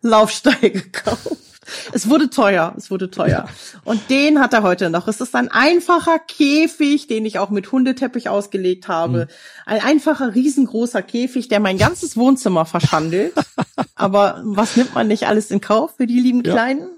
[0.02, 1.55] Laufstall gekauft.
[1.92, 3.48] Es wurde teuer, es wurde teuer.
[3.84, 5.08] Und den hat er heute noch.
[5.08, 9.18] Es ist ein einfacher Käfig, den ich auch mit Hundeteppich ausgelegt habe.
[9.18, 9.26] Mhm.
[9.66, 13.34] Ein einfacher, riesengroßer Käfig, der mein ganzes Wohnzimmer verschandelt.
[13.94, 16.88] Aber was nimmt man nicht alles in Kauf für die lieben Kleinen?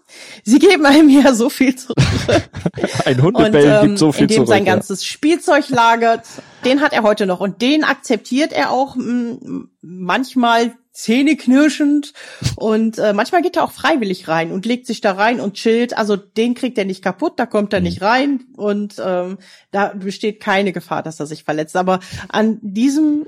[0.42, 1.98] Sie geben einem ja so viel zurück.
[3.04, 4.48] Ein Hundebell ähm, gibt so viel in dem zurück.
[4.48, 6.26] sein ganzes Spielzeug lagert.
[6.64, 7.40] Den hat er heute noch.
[7.40, 8.96] Und den akzeptiert er auch
[9.80, 12.12] manchmal zähneknirschend
[12.56, 15.96] und äh, manchmal geht er auch freiwillig rein und legt sich da rein und chillt.
[15.96, 17.84] Also den kriegt er nicht kaputt, da kommt er mhm.
[17.84, 19.38] nicht rein und ähm,
[19.70, 21.76] da besteht keine Gefahr, dass er sich verletzt.
[21.76, 23.26] Aber an diesem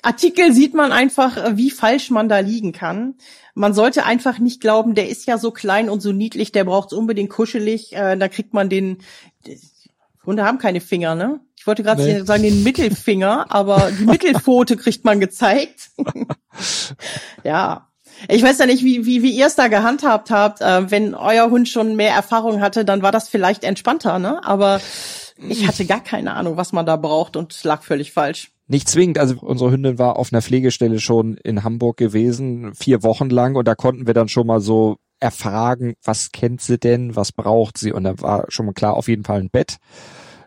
[0.00, 3.16] Artikel sieht man einfach, äh, wie falsch man da liegen kann.
[3.54, 6.94] Man sollte einfach nicht glauben, der ist ja so klein und so niedlich, der braucht's
[6.94, 7.92] unbedingt kuschelig.
[7.92, 8.98] Äh, da kriegt man den.
[10.24, 11.40] Hunde haben keine Finger, ne?
[11.56, 12.22] Ich wollte gerade nee.
[12.22, 15.90] sagen den Mittelfinger, aber die Mittelpfote kriegt man gezeigt.
[17.44, 17.88] ja.
[18.28, 20.60] Ich weiß ja nicht, wie, wie, wie ihr es da gehandhabt habt.
[20.60, 24.44] Äh, wenn euer Hund schon mehr Erfahrung hatte, dann war das vielleicht entspannter, ne?
[24.44, 24.80] Aber
[25.48, 28.52] ich hatte gar keine Ahnung, was man da braucht und lag völlig falsch.
[28.68, 33.28] Nicht zwingend, also unsere Hündin war auf einer Pflegestelle schon in Hamburg gewesen, vier Wochen
[33.28, 37.32] lang, und da konnten wir dann schon mal so erfragen, was kennt sie denn, was
[37.32, 39.78] braucht sie, und da war schon mal klar, auf jeden Fall ein Bett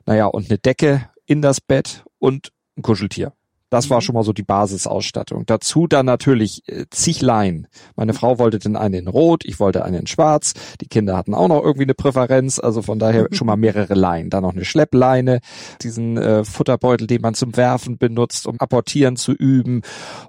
[0.06, 3.34] naja, und eine Decke in das Bett und ein Kuscheltier.
[3.72, 4.02] Das war mhm.
[4.02, 5.46] schon mal so die Basisausstattung.
[5.48, 7.68] Dazu dann natürlich äh, Zichlein.
[7.96, 10.54] Meine Frau wollte den einen in Rot, ich wollte einen in Schwarz.
[10.82, 14.30] Die Kinder hatten auch noch irgendwie eine Präferenz, also von daher schon mal mehrere Leinen.
[14.30, 15.40] Dann noch eine Schleppleine,
[15.82, 19.82] diesen äh, Futterbeutel, den man zum Werfen benutzt, um apportieren zu üben.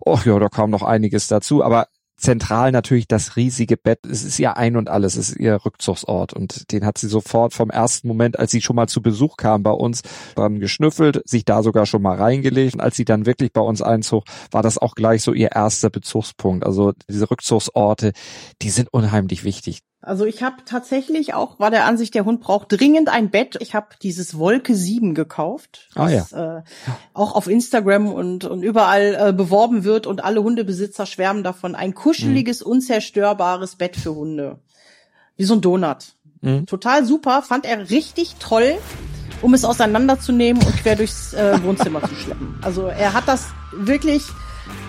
[0.04, 1.62] Och ja, da kam noch einiges dazu.
[1.62, 4.06] Aber zentral natürlich das riesige Bett.
[4.06, 6.32] Es ist ihr Ein und Alles, es ist ihr Rückzugsort.
[6.32, 9.62] Und den hat sie sofort vom ersten Moment, als sie schon mal zu Besuch kam
[9.62, 10.02] bei uns,
[10.34, 12.74] dran geschnüffelt, sich da sogar schon mal reingelegt.
[12.74, 15.90] Und als sie dann wirklich bei uns einzog, war das auch gleich so ihr erster
[15.90, 16.64] Bezugspunkt.
[16.64, 18.12] Also diese Rückzugsorte,
[18.62, 19.80] die sind unheimlich wichtig.
[20.06, 23.56] Also ich habe tatsächlich auch, war der Ansicht, der Hund braucht dringend ein Bett.
[23.58, 26.58] Ich habe dieses Wolke 7 gekauft, ah, das ja.
[26.58, 26.62] äh,
[27.12, 31.74] auch auf Instagram und, und überall äh, beworben wird und alle Hundebesitzer schwärmen davon.
[31.74, 32.70] Ein kuscheliges, mhm.
[32.70, 34.60] unzerstörbares Bett für Hunde.
[35.36, 36.14] Wie so ein Donut.
[36.40, 36.66] Mhm.
[36.66, 38.78] Total super, fand er richtig toll,
[39.42, 42.60] um es auseinanderzunehmen und quer durchs äh, Wohnzimmer zu schleppen.
[42.62, 44.22] Also er hat das wirklich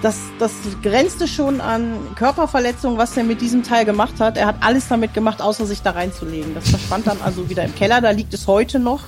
[0.01, 0.51] das, das
[0.83, 4.37] grenzte schon an Körperverletzung, was er mit diesem Teil gemacht hat.
[4.37, 6.53] Er hat alles damit gemacht, außer sich da reinzulegen.
[6.53, 8.01] Das verschwand dann also wieder im Keller.
[8.01, 9.03] Da liegt es heute noch.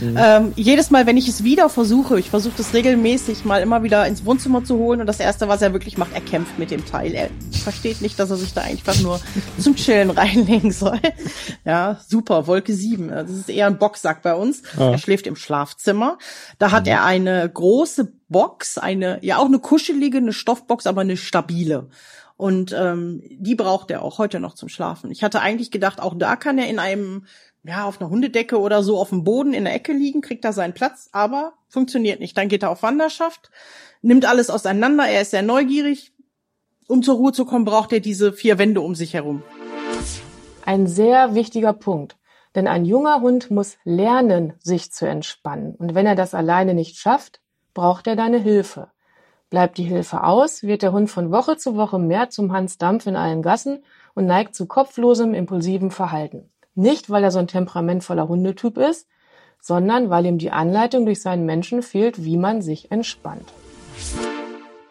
[0.00, 0.18] Mhm.
[0.18, 4.06] Ähm, jedes Mal, wenn ich es wieder versuche, ich versuche das regelmäßig mal immer wieder
[4.06, 6.84] ins Wohnzimmer zu holen und das erste, was er wirklich macht, er kämpft mit dem
[6.84, 7.14] Teil.
[7.14, 7.30] Er
[7.62, 9.20] versteht nicht, dass er sich da einfach nur
[9.58, 11.00] zum Chillen reinlegen soll.
[11.64, 13.08] Ja, super, Wolke 7.
[13.08, 14.62] Das ist eher ein Boxsack bei uns.
[14.76, 14.90] Ja.
[14.90, 16.18] Er schläft im Schlafzimmer.
[16.58, 16.90] Da hat mhm.
[16.90, 21.88] er eine große Box, eine, ja auch eine kuschelige, eine Stoffbox, aber eine stabile.
[22.36, 25.12] Und ähm, die braucht er auch heute noch zum Schlafen.
[25.12, 27.26] Ich hatte eigentlich gedacht, auch da kann er in einem
[27.62, 30.52] ja, auf einer Hundedecke oder so auf dem Boden in der Ecke liegen, kriegt er
[30.52, 32.36] seinen Platz, aber funktioniert nicht.
[32.36, 33.52] Dann geht er auf Wanderschaft,
[34.02, 36.12] nimmt alles auseinander, er ist sehr neugierig.
[36.88, 39.44] Um zur Ruhe zu kommen, braucht er diese vier Wände um sich herum.
[40.66, 42.16] Ein sehr wichtiger Punkt.
[42.56, 45.76] Denn ein junger Hund muss lernen, sich zu entspannen.
[45.76, 47.40] Und wenn er das alleine nicht schafft,
[47.74, 48.88] braucht er deine Hilfe.
[49.50, 53.06] Bleibt die Hilfe aus, wird der Hund von Woche zu Woche mehr zum Hans Dampf
[53.06, 53.84] in allen Gassen
[54.14, 56.50] und neigt zu kopflosem, impulsivem Verhalten.
[56.74, 59.06] Nicht, weil er so ein temperamentvoller Hundetyp ist,
[59.60, 63.52] sondern weil ihm die Anleitung durch seinen Menschen fehlt, wie man sich entspannt.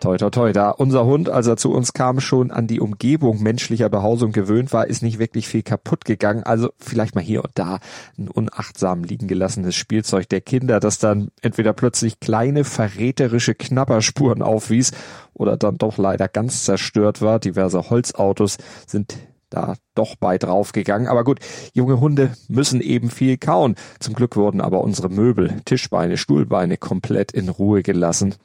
[0.03, 0.51] Toi, toi, toi.
[0.51, 4.73] Da unser Hund, als er zu uns kam, schon an die Umgebung menschlicher Behausung gewöhnt
[4.73, 6.43] war, ist nicht wirklich viel kaputt gegangen.
[6.43, 7.79] Also vielleicht mal hier und da
[8.17, 14.91] ein unachtsam liegen gelassenes Spielzeug der Kinder, das dann entweder plötzlich kleine verräterische Knabberspuren aufwies
[15.33, 17.39] oder dann doch leider ganz zerstört war.
[17.39, 19.15] Diverse Holzautos sind
[19.53, 21.07] da doch bei draufgegangen.
[21.07, 21.39] Aber gut,
[21.73, 23.75] junge Hunde müssen eben viel kauen.
[23.99, 28.35] Zum Glück wurden aber unsere Möbel, Tischbeine, Stuhlbeine komplett in Ruhe gelassen.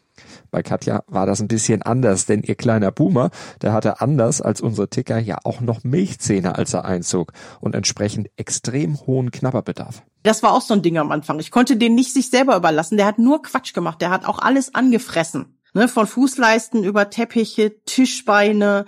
[0.51, 3.31] Bei Katja war das ein bisschen anders, denn ihr kleiner Boomer,
[3.63, 8.29] der hatte anders als unsere Ticker ja auch noch Milchzähne, als er einzog und entsprechend
[8.37, 10.03] extrem hohen Knabberbedarf.
[10.23, 11.39] Das war auch so ein Ding am Anfang.
[11.39, 12.97] Ich konnte den nicht sich selber überlassen.
[12.97, 14.01] Der hat nur Quatsch gemacht.
[14.01, 15.55] Der hat auch alles angefressen.
[15.75, 18.87] Ne, von Fußleisten über Teppiche, Tischbeine,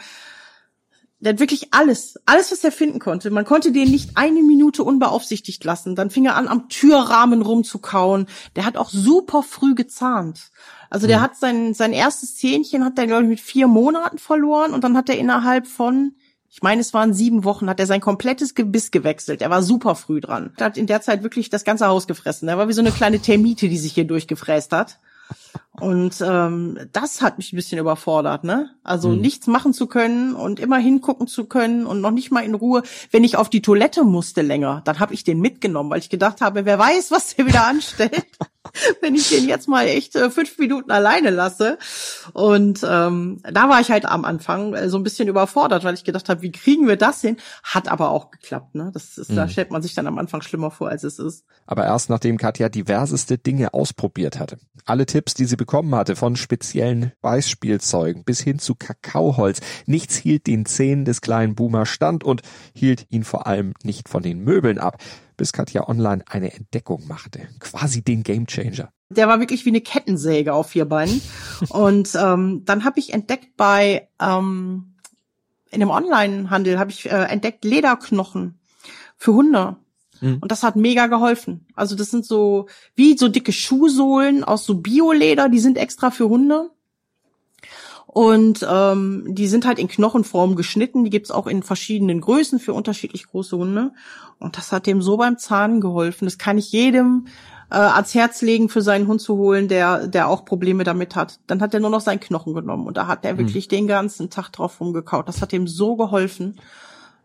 [1.21, 3.31] der hat wirklich alles, alles, was er finden konnte.
[3.31, 5.95] Man konnte den nicht eine Minute unbeaufsichtigt lassen.
[5.95, 8.27] Dann fing er an, am Türrahmen rumzukauen.
[8.57, 10.51] Der hat auch super früh gezahnt.
[10.89, 11.23] Also der mhm.
[11.23, 14.97] hat sein, sein erstes Zähnchen hat er, glaube ich, mit vier Monaten verloren und dann
[14.97, 16.15] hat er innerhalb von,
[16.49, 19.43] ich meine, es waren sieben Wochen, hat er sein komplettes Gebiss gewechselt.
[19.43, 20.53] Er war super früh dran.
[20.57, 22.49] Er hat in der Zeit wirklich das ganze Haus gefressen.
[22.49, 24.99] Er war wie so eine kleine Termite, die sich hier durchgefräst hat.
[25.79, 28.71] Und ähm, das hat mich ein bisschen überfordert, ne?
[28.83, 29.21] Also mhm.
[29.21, 32.83] nichts machen zu können und immer hingucken zu können und noch nicht mal in Ruhe.
[33.13, 36.41] Wenn ich auf die Toilette musste länger, dann habe ich den mitgenommen, weil ich gedacht
[36.41, 38.27] habe, wer weiß, was der wieder anstellt.
[39.01, 41.79] wenn ich den jetzt mal echt äh, fünf Minuten alleine lasse.
[42.33, 46.05] Und ähm, da war ich halt am Anfang äh, so ein bisschen überfordert, weil ich
[46.05, 47.39] gedacht habe, wie kriegen wir das hin?
[47.63, 48.75] Hat aber auch geklappt.
[48.75, 48.91] Ne?
[48.93, 49.37] Das ist, mhm.
[49.37, 51.45] Da stellt man sich dann am Anfang schlimmer vor, als es ist.
[51.67, 54.59] Aber erst nachdem Katja diverseste Dinge ausprobiert hatte.
[54.85, 59.61] Alle Tipps, die sie bekommen hatte, von speziellen Beißspielzeugen bis hin zu Kakaoholz.
[59.87, 62.43] Nichts hielt den Zähnen des kleinen Boomer stand und
[62.75, 64.99] hielt ihn vor allem nicht von den Möbeln ab
[65.41, 67.49] bis Katja Online eine Entdeckung machte.
[67.61, 68.93] Quasi den Gamechanger.
[69.09, 71.23] Der war wirklich wie eine Kettensäge auf vier Beinen.
[71.71, 74.97] Und ähm, dann habe ich entdeckt bei ähm,
[75.71, 78.61] in einem Online-Handel habe ich äh, entdeckt Lederknochen
[79.17, 79.77] für Hunde.
[80.21, 80.41] Mhm.
[80.43, 81.67] Und das hat mega geholfen.
[81.75, 86.29] Also das sind so wie so dicke Schuhsohlen aus so Bioleder, die sind extra für
[86.29, 86.71] Hunde.
[88.13, 91.05] Und ähm, die sind halt in Knochenform geschnitten.
[91.05, 93.93] Die gibt's auch in verschiedenen Größen für unterschiedlich große Hunde.
[94.41, 96.25] Und das hat dem so beim Zahn geholfen.
[96.25, 97.29] Das kann ich jedem
[97.71, 101.39] äh, ans Herz legen, für seinen Hund zu holen, der, der auch Probleme damit hat.
[101.47, 103.39] Dann hat er nur noch seinen Knochen genommen und da hat er mhm.
[103.39, 105.29] wirklich den ganzen Tag drauf rumgekaut.
[105.29, 106.57] Das hat ihm so geholfen.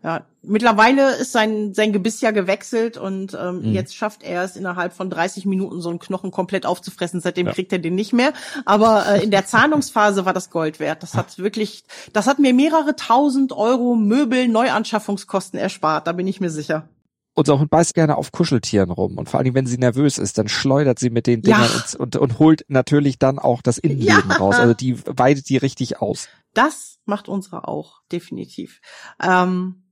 [0.02, 3.72] Ja, mittlerweile ist sein, sein Gebiss ja gewechselt und ähm, mhm.
[3.72, 7.20] jetzt schafft er es innerhalb von 30 Minuten so einen Knochen komplett aufzufressen.
[7.20, 7.52] Seitdem ja.
[7.52, 8.32] kriegt er den nicht mehr.
[8.64, 11.02] Aber äh, in der Zahnungsphase war das Gold wert.
[11.02, 16.06] Das hat wirklich, das hat mir mehrere tausend Euro Möbel Neuanschaffungskosten erspart.
[16.06, 16.88] Da bin ich mir sicher.
[17.34, 20.48] Unser Hund beißt gerne auf Kuscheltieren rum und vor allem, wenn sie nervös ist, dann
[20.48, 21.82] schleudert sie mit den Dingern ja.
[21.98, 24.36] und, und, und, holt natürlich dann auch das Innenleben ja.
[24.36, 24.56] raus.
[24.56, 26.28] Also die weidet die richtig aus.
[26.54, 28.80] Das macht unsere auch, definitiv.
[29.22, 29.85] Ähm,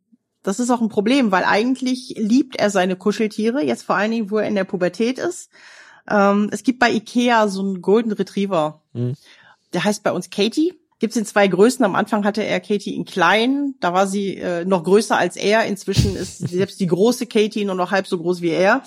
[0.44, 4.30] das ist auch ein Problem, weil eigentlich liebt er seine Kuscheltiere, jetzt vor allen Dingen,
[4.30, 5.50] wo er in der Pubertät ist.
[6.08, 8.82] Ähm, es gibt bei Ikea so einen Golden Retriever.
[8.92, 9.14] Mhm.
[9.72, 11.84] Der heißt bei uns Katie gibt's in zwei Größen.
[11.84, 15.64] Am Anfang hatte er Katie in klein, da war sie äh, noch größer als er.
[15.64, 18.82] Inzwischen ist selbst die große Katie nur noch halb so groß wie er.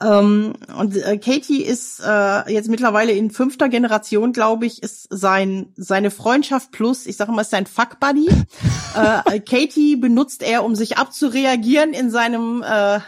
[0.00, 5.72] Ähm, und äh, Katie ist äh, jetzt mittlerweile in fünfter Generation, glaube ich, ist sein
[5.76, 8.28] seine Freundschaft plus, ich sage mal, ist sein Fuck Buddy.
[8.94, 13.00] äh, Katie benutzt er, um sich abzureagieren in seinem äh,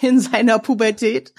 [0.00, 1.32] in seiner Pubertät.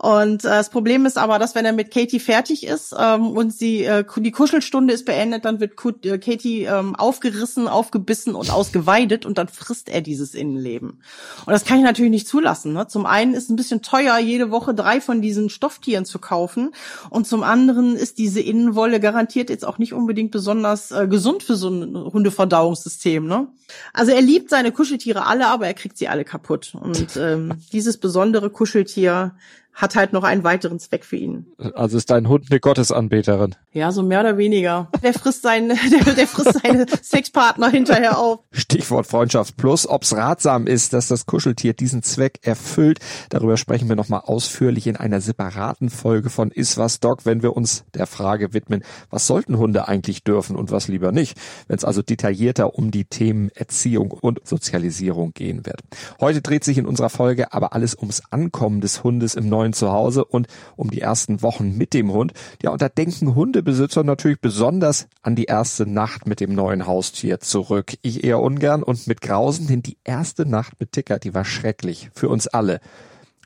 [0.00, 3.52] Und äh, das Problem ist aber, dass wenn er mit Katie fertig ist ähm, und
[3.52, 5.72] sie äh, die Kuschelstunde ist beendet, dann wird
[6.04, 11.02] äh, Katie ähm, aufgerissen, aufgebissen und ausgeweidet und dann frisst er dieses Innenleben.
[11.46, 12.74] Und das kann ich natürlich nicht zulassen.
[12.74, 12.86] Ne?
[12.86, 16.70] Zum einen ist es ein bisschen teuer, jede Woche drei von diesen Stofftieren zu kaufen.
[17.10, 21.56] Und zum anderen ist diese Innenwolle garantiert jetzt auch nicht unbedingt besonders äh, gesund für
[21.56, 23.26] so ein Hundeverdauungssystem.
[23.26, 23.48] Ne?
[23.92, 26.72] Also er liebt seine Kuscheltiere alle, aber er kriegt sie alle kaputt.
[26.80, 29.34] Und ähm, dieses besondere Kuscheltier
[29.78, 31.46] hat halt noch einen weiteren Zweck für ihn.
[31.74, 33.54] Also ist dein Hund eine Gottesanbeterin?
[33.72, 34.88] Ja, so mehr oder weniger.
[35.04, 35.68] Der frisst seinen,
[36.04, 38.40] der, der frisst seine Sexpartner hinterher auf.
[38.50, 39.88] Stichwort Freundschaft Plus.
[39.88, 44.96] Ob's ratsam ist, dass das Kuscheltier diesen Zweck erfüllt, darüber sprechen wir nochmal ausführlich in
[44.96, 49.86] einer separaten Folge von Iswas Dog, wenn wir uns der Frage widmen, was sollten Hunde
[49.86, 51.38] eigentlich dürfen und was lieber nicht,
[51.68, 55.82] wenn es also detaillierter um die Themen Erziehung und Sozialisierung gehen wird.
[56.20, 59.72] Heute dreht sich in unserer Folge aber alles ums Ankommen des Hundes im neuen neuen
[59.72, 62.32] Zuhause und um die ersten Wochen mit dem Hund.
[62.62, 67.40] Ja, und da denken Hundebesitzer natürlich besonders an die erste Nacht mit dem neuen Haustier
[67.40, 67.94] zurück.
[68.02, 72.10] Ich eher ungern und mit Grausen, denn die erste Nacht mit Ticker, die war schrecklich
[72.14, 72.80] für uns alle.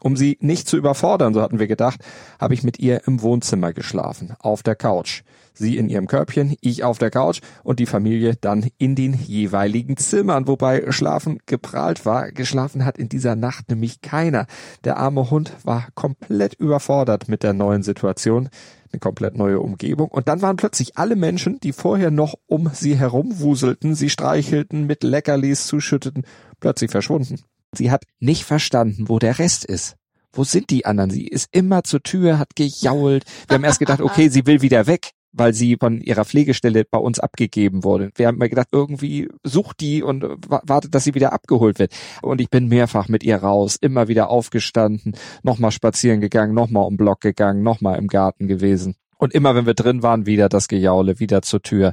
[0.01, 2.01] Um sie nicht zu überfordern, so hatten wir gedacht,
[2.41, 5.23] habe ich mit ihr im Wohnzimmer geschlafen, auf der Couch.
[5.55, 9.97] Sie in ihrem Körbchen, ich auf der Couch und die Familie dann in den jeweiligen
[9.97, 12.33] Zimmern, wobei Schlafen geprahlt war.
[12.33, 14.47] Geschlafen hat in dieser Nacht nämlich keiner.
[14.85, 18.49] Der arme Hund war komplett überfordert mit der neuen Situation
[18.93, 20.09] eine komplett neue Umgebung.
[20.09, 25.03] Und dann waren plötzlich alle Menschen, die vorher noch um sie herumwuselten, sie streichelten, mit
[25.03, 26.25] Leckerlis zuschütteten,
[26.61, 27.41] plötzlich verschwunden.
[27.75, 29.97] Sie hat nicht verstanden, wo der Rest ist.
[30.33, 31.11] Wo sind die anderen?
[31.11, 33.25] Sie ist immer zur Tür, hat gejault.
[33.49, 36.99] Wir haben erst gedacht, okay, sie will wieder weg, weil sie von ihrer Pflegestelle bei
[36.99, 38.11] uns abgegeben wurde.
[38.15, 41.93] Wir haben mal gedacht, irgendwie sucht die und wartet, dass sie wieder abgeholt wird.
[42.23, 46.97] Und ich bin mehrfach mit ihr raus, immer wieder aufgestanden, nochmal spazieren gegangen, nochmal um
[46.97, 48.95] Block gegangen, nochmal im Garten gewesen.
[49.19, 51.93] Und immer wenn wir drin waren, wieder das Gejaule, wieder zur Tür.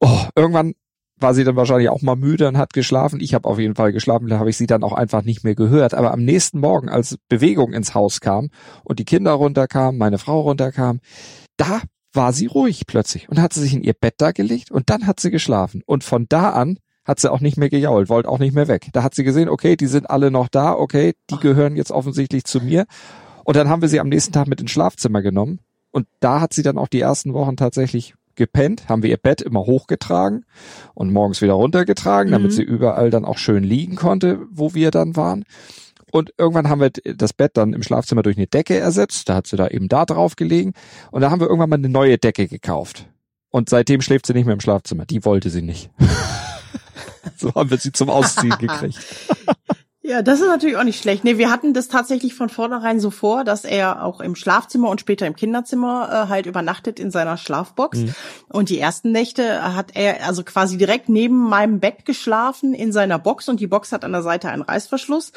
[0.00, 0.74] Oh, irgendwann
[1.18, 3.20] war sie dann wahrscheinlich auch mal müde und hat geschlafen.
[3.20, 5.54] Ich habe auf jeden Fall geschlafen, da habe ich sie dann auch einfach nicht mehr
[5.54, 5.94] gehört.
[5.94, 8.50] Aber am nächsten Morgen, als Bewegung ins Haus kam
[8.84, 11.00] und die Kinder runterkamen, meine Frau runterkam,
[11.56, 11.80] da
[12.16, 15.06] war sie ruhig plötzlich und hat sie sich in ihr Bett da gelegt und dann
[15.06, 15.82] hat sie geschlafen.
[15.86, 18.88] Und von da an hat sie auch nicht mehr gejault, wollte auch nicht mehr weg.
[18.92, 22.44] Da hat sie gesehen, okay, die sind alle noch da, okay, die gehören jetzt offensichtlich
[22.44, 22.86] zu mir.
[23.44, 25.60] Und dann haben wir sie am nächsten Tag mit ins Schlafzimmer genommen.
[25.92, 29.40] Und da hat sie dann auch die ersten Wochen tatsächlich gepennt, haben wir ihr Bett
[29.40, 30.44] immer hochgetragen
[30.94, 32.54] und morgens wieder runtergetragen, damit mhm.
[32.54, 35.44] sie überall dann auch schön liegen konnte, wo wir dann waren.
[36.16, 39.28] Und irgendwann haben wir das Bett dann im Schlafzimmer durch eine Decke ersetzt.
[39.28, 40.72] Da hat sie da eben da drauf gelegen.
[41.10, 43.06] Und da haben wir irgendwann mal eine neue Decke gekauft.
[43.50, 45.04] Und seitdem schläft sie nicht mehr im Schlafzimmer.
[45.04, 45.90] Die wollte sie nicht.
[47.36, 48.98] so haben wir sie zum Ausziehen gekriegt.
[50.08, 51.24] Ja, das ist natürlich auch nicht schlecht.
[51.24, 55.00] Nee, wir hatten das tatsächlich von vornherein so vor, dass er auch im Schlafzimmer und
[55.00, 57.98] später im Kinderzimmer äh, halt übernachtet in seiner Schlafbox.
[57.98, 58.14] Mhm.
[58.48, 63.18] Und die ersten Nächte hat er also quasi direkt neben meinem Bett geschlafen in seiner
[63.18, 65.32] Box und die Box hat an der Seite einen Reißverschluss.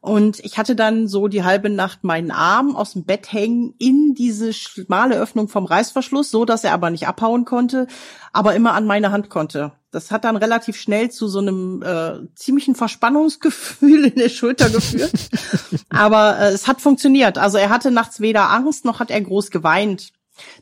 [0.00, 4.14] Und ich hatte dann so die halbe Nacht meinen Arm aus dem Bett hängen in
[4.14, 7.86] diese schmale Öffnung vom Reißverschluss, so dass er aber nicht abhauen konnte,
[8.32, 9.72] aber immer an meine Hand konnte.
[9.90, 15.12] Das hat dann relativ schnell zu so einem äh, ziemlichen Verspannungsgefühl in der Schulter geführt.
[15.90, 17.36] aber äh, es hat funktioniert.
[17.36, 20.12] Also er hatte nachts weder Angst noch hat er groß geweint.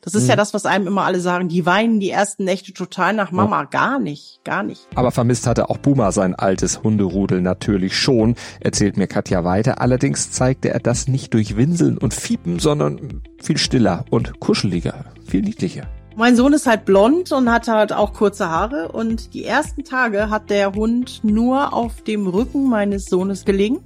[0.01, 0.31] Das ist mhm.
[0.31, 1.49] ja das, was einem immer alle sagen.
[1.49, 3.61] Die weinen die ersten Nächte total nach Mama.
[3.61, 3.65] Ja.
[3.65, 4.87] Gar nicht, gar nicht.
[4.95, 9.81] Aber vermisst hatte auch Buma sein altes Hunderudel natürlich schon, erzählt mir Katja weiter.
[9.81, 15.43] Allerdings zeigte er das nicht durch Winseln und Fiepen, sondern viel stiller und kuscheliger, viel
[15.43, 15.89] niedlicher.
[16.17, 20.31] Mein Sohn ist halt blond und hat halt auch kurze Haare und die ersten Tage
[20.31, 23.85] hat der Hund nur auf dem Rücken meines Sohnes gelegen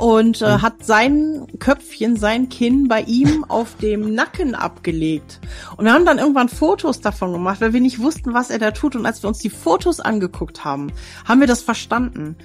[0.00, 5.40] und äh, hat sein Köpfchen, sein Kinn bei ihm auf dem Nacken abgelegt.
[5.76, 8.70] Und wir haben dann irgendwann Fotos davon gemacht, weil wir nicht wussten, was er da
[8.70, 8.96] tut.
[8.96, 10.90] Und als wir uns die Fotos angeguckt haben,
[11.26, 12.36] haben wir das verstanden.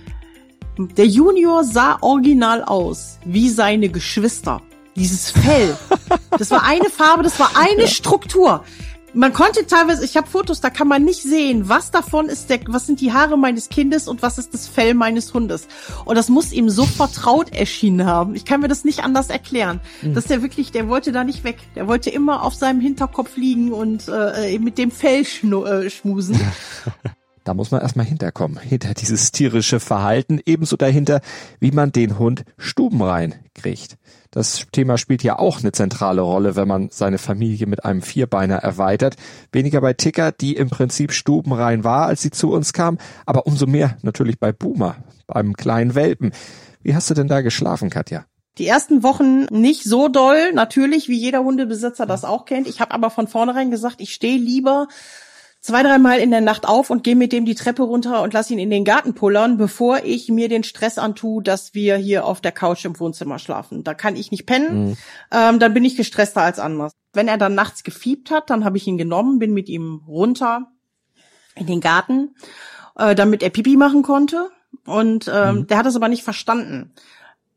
[0.77, 4.61] Der Junior sah original aus wie seine Geschwister.
[4.95, 5.77] Dieses Fell.
[6.37, 8.65] Das war eine Farbe, das war eine Struktur
[9.15, 12.59] man konnte teilweise, ich habe Fotos, da kann man nicht sehen, was davon ist der,
[12.67, 15.67] was sind die Haare meines Kindes und was ist das Fell meines Hundes.
[16.03, 18.35] Und das muss ihm so vertraut erschienen haben.
[18.35, 19.79] Ich kann mir das nicht anders erklären.
[20.01, 20.13] Mhm.
[20.13, 21.57] Dass der wirklich, der wollte da nicht weg.
[21.75, 26.39] Der wollte immer auf seinem Hinterkopf liegen und äh, mit dem Fell schnu äh, schmusen.
[27.45, 31.21] Da muss man erstmal hinterkommen, hinter dieses tierische Verhalten, ebenso dahinter,
[31.59, 33.97] wie man den Hund stubenrein kriegt.
[34.31, 38.55] Das Thema spielt ja auch eine zentrale Rolle, wenn man seine Familie mit einem Vierbeiner
[38.55, 39.15] erweitert.
[39.51, 43.67] Weniger bei Ticker, die im Prinzip stubenrein war, als sie zu uns kam, aber umso
[43.67, 44.95] mehr natürlich bei Boomer,
[45.27, 46.31] beim kleinen Welpen.
[46.81, 48.25] Wie hast du denn da geschlafen, Katja?
[48.57, 52.67] Die ersten Wochen nicht so doll, natürlich, wie jeder Hundebesitzer das auch kennt.
[52.67, 54.87] Ich habe aber von vornherein gesagt, ich stehe lieber
[55.65, 58.51] zwei, dreimal in der Nacht auf und gehe mit dem die Treppe runter und lass
[58.51, 62.39] ihn in den Garten pullern, bevor ich mir den Stress antue, dass wir hier auf
[62.39, 63.83] der Couch im Wohnzimmer schlafen.
[63.83, 64.97] Da kann ich nicht pennen, mhm.
[65.31, 66.91] ähm, dann bin ich gestresster als anders.
[67.13, 70.67] Wenn er dann nachts gefiebt hat, dann habe ich ihn genommen, bin mit ihm runter
[71.55, 72.35] in den Garten,
[72.95, 74.51] äh, damit er Pipi machen konnte.
[74.85, 75.67] Und ähm, mhm.
[75.67, 76.93] der hat es aber nicht verstanden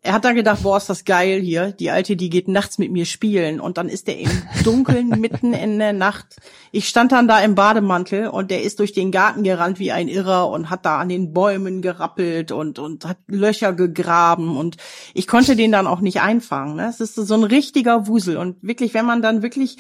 [0.01, 1.73] er hat dann gedacht, boah, ist das geil hier.
[1.73, 3.61] Die Alte, die geht nachts mit mir spielen.
[3.61, 4.31] Und dann ist er im
[4.63, 6.37] Dunkeln mitten in der Nacht.
[6.71, 10.07] Ich stand dann da im Bademantel und der ist durch den Garten gerannt wie ein
[10.07, 14.57] Irrer und hat da an den Bäumen gerappelt und, und hat Löcher gegraben.
[14.57, 14.77] Und
[15.15, 16.77] ich konnte den dann auch nicht einfangen.
[16.77, 16.89] Ne?
[16.89, 18.37] Es ist so ein richtiger Wusel.
[18.37, 19.79] Und wirklich, wenn man dann wirklich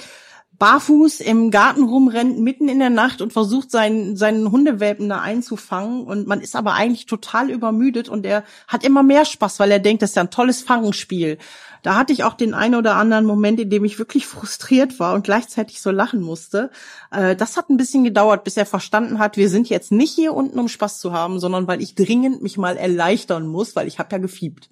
[0.58, 6.04] barfuß im Garten rumrennt, mitten in der Nacht und versucht, seinen, seinen Hundewelpen da einzufangen.
[6.04, 9.78] Und man ist aber eigentlich total übermüdet und er hat immer mehr Spaß, weil er
[9.78, 11.38] denkt, das ist ja ein tolles Fangenspiel.
[11.82, 15.14] Da hatte ich auch den einen oder anderen Moment, in dem ich wirklich frustriert war
[15.14, 16.70] und gleichzeitig so lachen musste.
[17.12, 20.34] Äh, das hat ein bisschen gedauert, bis er verstanden hat, wir sind jetzt nicht hier
[20.34, 24.00] unten, um Spaß zu haben, sondern weil ich dringend mich mal erleichtern muss, weil ich
[24.00, 24.70] habe ja gefiebt.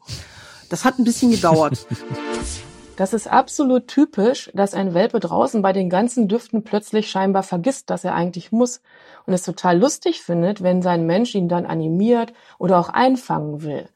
[0.68, 1.87] Das hat ein bisschen gedauert.
[2.97, 7.91] Das ist absolut typisch, dass ein Welpe draußen bei den ganzen Düften plötzlich scheinbar vergisst,
[7.91, 8.81] dass er eigentlich muss
[9.27, 13.87] und es total lustig findet, wenn sein Mensch ihn dann animiert oder auch einfangen will.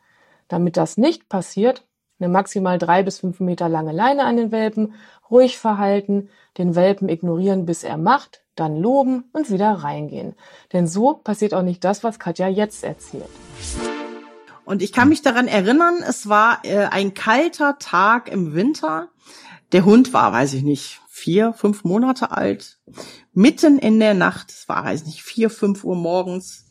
[0.49, 1.87] Damit das nicht passiert,
[2.19, 4.93] eine maximal drei bis fünf Meter lange Leine an den Welpen,
[5.31, 6.29] ruhig verhalten,
[6.59, 10.35] den Welpen ignorieren, bis er macht, dann loben und wieder reingehen.
[10.75, 13.31] Denn so passiert auch nicht das, was Katja jetzt erzählt.
[14.71, 19.09] Und ich kann mich daran erinnern, es war äh, ein kalter Tag im Winter.
[19.73, 22.79] Der Hund war, weiß ich nicht, vier, fünf Monate alt.
[23.33, 26.67] Mitten in der Nacht, es war, weiß ich nicht, vier, fünf Uhr morgens.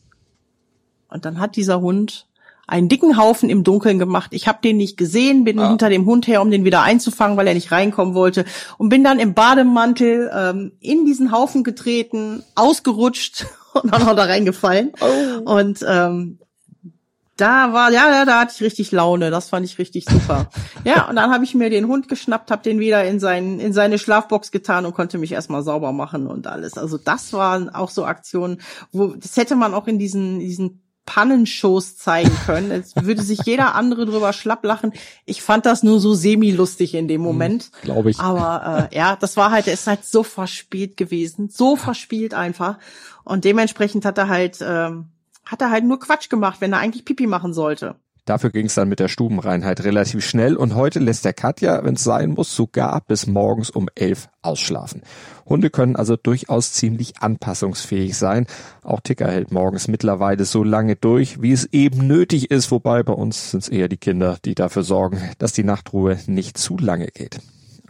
[1.08, 2.26] Und dann hat dieser Hund
[2.66, 4.30] einen dicken Haufen im Dunkeln gemacht.
[4.32, 5.68] Ich habe den nicht gesehen, bin ah.
[5.68, 8.46] hinter dem Hund her, um den wieder einzufangen, weil er nicht reinkommen wollte.
[8.78, 13.44] Und bin dann im Bademantel ähm, in diesen Haufen getreten, ausgerutscht
[13.74, 14.92] und dann noch da reingefallen.
[15.02, 15.52] Oh.
[15.52, 16.38] Und ähm,
[17.40, 19.30] da war, ja, ja, da hatte ich richtig Laune.
[19.30, 20.50] Das fand ich richtig super.
[20.84, 23.72] ja, und dann habe ich mir den Hund geschnappt, habe den wieder in, seinen, in
[23.72, 26.76] seine Schlafbox getan und konnte mich erstmal sauber machen und alles.
[26.76, 28.60] Also das waren auch so Aktionen,
[28.92, 32.70] wo das hätte man auch in diesen, diesen Pannenshows zeigen können.
[32.70, 34.92] Es würde sich jeder andere drüber schlapp lachen.
[35.24, 37.62] Ich fand das nur so semi-lustig in dem hm, Moment.
[37.64, 38.20] Hm, Glaube ich.
[38.20, 41.48] Aber äh, ja, das war halt, er ist halt so verspielt gewesen.
[41.48, 42.78] So verspielt einfach.
[43.24, 45.06] Und dementsprechend hat er halt, ähm,
[45.50, 47.96] hat er halt nur Quatsch gemacht, wenn er eigentlich Pipi machen sollte.
[48.26, 51.94] Dafür ging es dann mit der Stubenreinheit relativ schnell und heute lässt der Katja, wenn
[51.94, 55.02] es sein muss, sogar bis morgens um elf ausschlafen.
[55.46, 58.46] Hunde können also durchaus ziemlich anpassungsfähig sein.
[58.82, 63.14] Auch Ticker hält morgens mittlerweile so lange durch, wie es eben nötig ist, wobei bei
[63.14, 67.08] uns sind es eher die Kinder, die dafür sorgen, dass die Nachtruhe nicht zu lange
[67.08, 67.40] geht.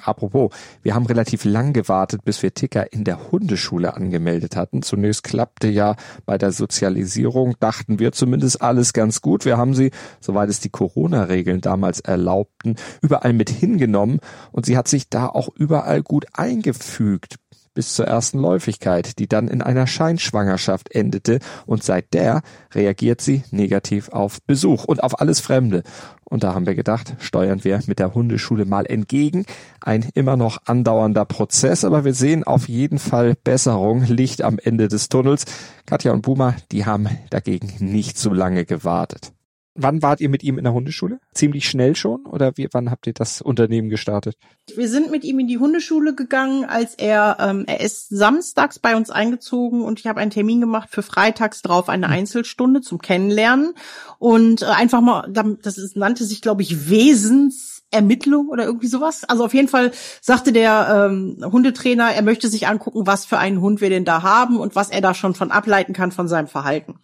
[0.04, 4.82] Apropos, wir haben relativ lang gewartet, bis wir Ticker in der Hundeschule angemeldet hatten.
[4.82, 5.96] Zunächst klappte ja
[6.26, 9.44] bei der Sozialisierung, dachten wir zumindest alles ganz gut.
[9.44, 9.90] Wir haben sie,
[10.20, 14.20] soweit es die Corona-Regeln damals erlaubten, überall mit hingenommen
[14.52, 17.36] und sie hat sich da auch überall gut eingefügt
[17.74, 22.42] bis zur ersten Läufigkeit, die dann in einer Scheinschwangerschaft endete und seit der
[22.74, 25.82] reagiert sie negativ auf Besuch und auf alles Fremde.
[26.24, 29.46] Und da haben wir gedacht, steuern wir mit der Hundeschule mal entgegen.
[29.80, 34.88] Ein immer noch andauernder Prozess, aber wir sehen auf jeden Fall Besserung, Licht am Ende
[34.88, 35.44] des Tunnels.
[35.86, 39.32] Katja und Buma, die haben dagegen nicht so lange gewartet.
[39.74, 41.20] Wann wart ihr mit ihm in der Hundeschule?
[41.32, 44.36] Ziemlich schnell schon oder wie, wann habt ihr das Unternehmen gestartet?
[44.74, 48.96] Wir sind mit ihm in die Hundeschule gegangen, als er ähm, er ist samstags bei
[48.96, 52.14] uns eingezogen und ich habe einen Termin gemacht für freitags drauf eine hm.
[52.14, 53.74] Einzelstunde zum Kennenlernen
[54.18, 55.28] und äh, einfach mal
[55.62, 59.24] das ist, nannte sich glaube ich Wesens Ermittlung oder irgendwie sowas.
[59.24, 59.90] Also auf jeden Fall
[60.20, 64.22] sagte der ähm, Hundetrainer, er möchte sich angucken, was für einen Hund wir denn da
[64.22, 67.00] haben und was er da schon von ableiten kann von seinem Verhalten.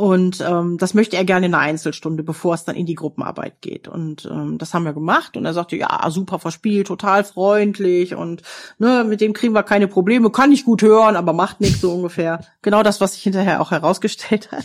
[0.00, 3.60] Und ähm, das möchte er gerne in einer Einzelstunde, bevor es dann in die Gruppenarbeit
[3.60, 3.86] geht.
[3.86, 5.36] Und ähm, das haben wir gemacht.
[5.36, 8.40] Und er sagte, ja, super verspielt, total freundlich und
[8.78, 10.30] ne, mit dem kriegen wir keine Probleme.
[10.30, 12.40] Kann ich gut hören, aber macht nichts so ungefähr.
[12.62, 14.64] Genau das, was sich hinterher auch herausgestellt hat.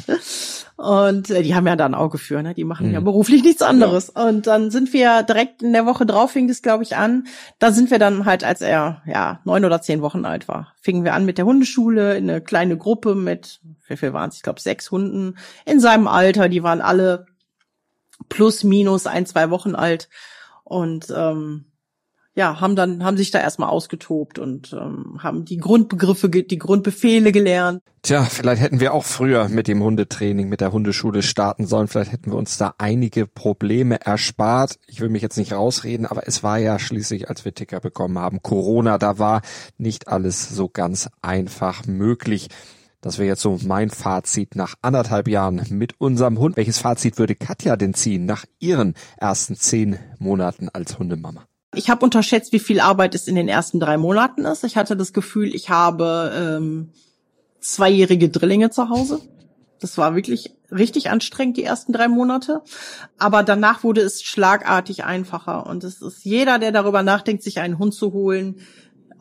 [0.77, 2.53] Und äh, die haben ja da ein Auge für, ne?
[2.53, 2.93] Die machen mhm.
[2.93, 4.11] ja beruflich nichts anderes.
[4.15, 4.27] Ja.
[4.27, 7.27] Und dann sind wir direkt in der Woche drauf, fing das, glaube ich, an.
[7.59, 11.05] Da sind wir dann halt, als er ja neun oder zehn Wochen alt war, fingen
[11.05, 14.36] wir an mit der Hundeschule, in eine kleine Gruppe mit, wie viel waren es?
[14.36, 15.24] Ich glaube, sechs Hunden
[15.65, 16.49] in seinem Alter.
[16.49, 17.26] Die waren alle
[18.30, 20.09] plus minus ein, zwei Wochen alt.
[20.63, 21.65] Und ähm,
[22.36, 27.32] ja, haben dann, haben sich da erstmal ausgetobt und ähm, haben die Grundbegriffe, die Grundbefehle
[27.32, 27.82] gelernt.
[28.01, 31.88] Tja, vielleicht hätten wir auch früher mit dem Hundetraining, mit der Hundeschule starten sollen.
[31.88, 34.78] Vielleicht hätten wir uns da einige Probleme erspart.
[34.88, 38.19] Ich will mich jetzt nicht rausreden, aber es war ja schließlich, als wir Ticker bekommen
[38.19, 39.41] haben, Corona, da war
[39.78, 42.49] nicht alles so ganz einfach möglich.
[43.05, 46.57] Das wäre jetzt so mein Fazit nach anderthalb Jahren mit unserem Hund.
[46.57, 51.45] Welches Fazit würde Katja denn ziehen nach ihren ersten zehn Monaten als Hundemama?
[51.75, 54.63] Ich habe unterschätzt, wie viel Arbeit es in den ersten drei Monaten ist.
[54.63, 56.89] Ich hatte das Gefühl, ich habe ähm,
[57.59, 59.21] zweijährige Drillinge zu Hause.
[59.79, 62.63] Das war wirklich richtig anstrengend, die ersten drei Monate.
[63.19, 65.67] Aber danach wurde es schlagartig einfacher.
[65.67, 68.61] Und es ist jeder, der darüber nachdenkt, sich einen Hund zu holen,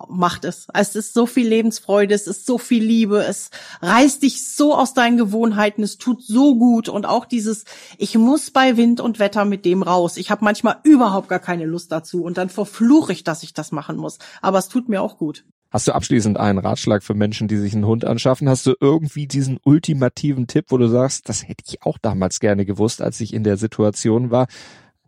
[0.08, 0.66] macht es.
[0.72, 3.50] Es ist so viel Lebensfreude, es ist so viel Liebe, es
[3.82, 7.64] reißt dich so aus deinen Gewohnheiten, es tut so gut und auch dieses,
[7.98, 10.16] ich muss bei Wind und Wetter mit dem raus.
[10.16, 13.72] Ich habe manchmal überhaupt gar keine Lust dazu und dann verfluche ich, dass ich das
[13.72, 14.18] machen muss.
[14.42, 15.44] Aber es tut mir auch gut.
[15.74, 18.48] Hast du abschließend einen Ratschlag für Menschen, die sich einen Hund anschaffen?
[18.48, 22.64] Hast du irgendwie diesen ultimativen Tipp, wo du sagst, das hätte ich auch damals gerne
[22.64, 24.46] gewusst, als ich in der Situation war?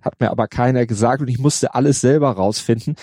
[0.01, 2.97] Hat mir aber keiner gesagt und ich musste alles selber rausfinden.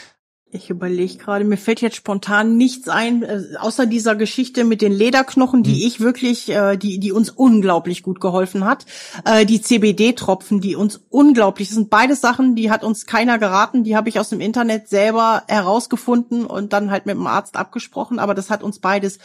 [0.56, 4.92] Ich überlege gerade, mir fällt jetzt spontan nichts ein, äh, außer dieser Geschichte mit den
[4.92, 5.88] Lederknochen, die hm.
[5.88, 8.86] ich wirklich, äh, die, die uns unglaublich gut geholfen hat.
[9.26, 13.84] Äh, die CBD-Tropfen, die uns unglaublich, das sind beide Sachen, die hat uns keiner geraten,
[13.84, 18.20] die habe ich aus dem Internet selber herausgefunden und dann halt mit dem Arzt abgesprochen,
[18.20, 19.18] aber das hat uns beides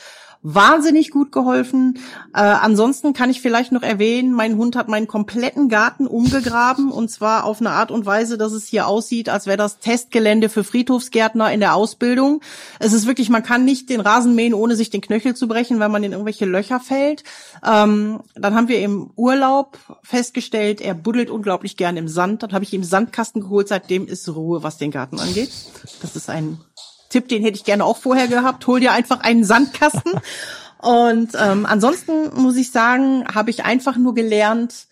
[0.43, 1.99] wahnsinnig gut geholfen.
[2.33, 7.11] Äh, ansonsten kann ich vielleicht noch erwähnen, mein Hund hat meinen kompletten Garten umgegraben und
[7.11, 10.65] zwar auf eine Art und Weise, dass es hier aussieht, als wäre das Testgelände für
[10.65, 12.41] Friedhofsgärtner in der Ausbildung.
[12.79, 15.81] Es ist wirklich, man kann nicht den Rasen mähen, ohne sich den Knöchel zu brechen,
[15.81, 17.25] weil man in irgendwelche Löcher fällt.
[17.67, 22.43] Ähm, dann haben wir im Urlaub festgestellt, er buddelt unglaublich gern im Sand.
[22.43, 25.51] Dann habe ich ihm Sandkasten geholt, seitdem ist Ruhe, was den Garten angeht.
[26.01, 26.59] Das ist ein
[27.09, 28.67] Tipp, den hätte ich gerne auch vorher gehabt.
[28.67, 30.13] Hol dir einfach einen Sandkasten.
[30.79, 34.87] Und ähm, ansonsten muss ich sagen, habe ich einfach nur gelernt,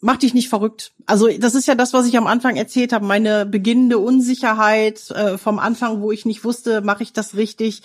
[0.00, 0.92] mach dich nicht verrückt.
[1.06, 5.36] Also das ist ja das, was ich am Anfang erzählt habe, meine beginnende Unsicherheit äh,
[5.36, 7.82] vom Anfang, wo ich nicht wusste, mache ich das richtig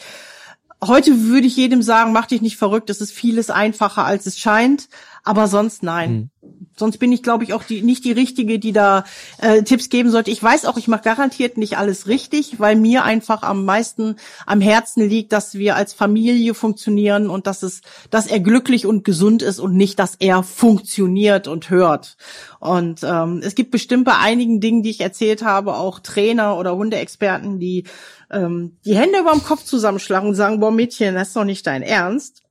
[0.81, 4.39] Heute würde ich jedem sagen, mach dich nicht verrückt, es ist vieles einfacher, als es
[4.39, 4.87] scheint.
[5.23, 6.11] Aber sonst nein.
[6.11, 6.29] Mhm.
[6.77, 9.03] Sonst bin ich, glaube ich, auch die, nicht die Richtige, die da
[9.39, 10.31] äh, Tipps geben sollte.
[10.31, 14.61] Ich weiß auch, ich mache garantiert nicht alles richtig, weil mir einfach am meisten am
[14.61, 19.41] Herzen liegt, dass wir als Familie funktionieren und dass es, dass er glücklich und gesund
[19.41, 22.17] ist und nicht, dass er funktioniert und hört.
[22.59, 26.75] Und ähm, es gibt bestimmt bei einigen Dingen, die ich erzählt habe, auch Trainer oder
[26.75, 27.85] Hundeexperten, die
[28.31, 31.65] ähm, die Hände über dem Kopf zusammenschlagen und sagen, boah Mädchen, das ist doch nicht
[31.67, 32.43] dein Ernst.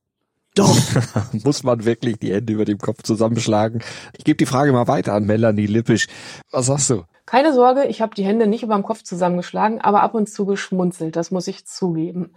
[0.55, 0.75] Doch.
[1.43, 3.81] Muss man wirklich die Hände über dem Kopf zusammenschlagen?
[4.17, 6.07] Ich gebe die Frage mal weiter an Melanie Lippisch.
[6.51, 7.03] Was sagst du?
[7.25, 10.45] Keine Sorge, ich habe die Hände nicht über dem Kopf zusammengeschlagen, aber ab und zu
[10.45, 12.33] geschmunzelt, das muss ich zugeben.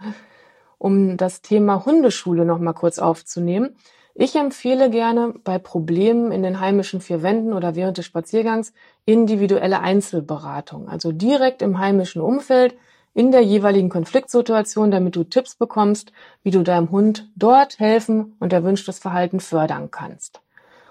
[0.77, 3.75] Um das Thema Hundeschule noch mal kurz aufzunehmen.
[4.15, 8.73] Ich empfehle gerne bei Problemen in den heimischen vier Wänden oder während des Spaziergangs
[9.05, 12.75] individuelle Einzelberatung, also direkt im heimischen Umfeld
[13.13, 16.11] in der jeweiligen Konfliktsituation, damit du Tipps bekommst,
[16.41, 20.41] wie du deinem Hund dort helfen und erwünschtes Verhalten fördern kannst.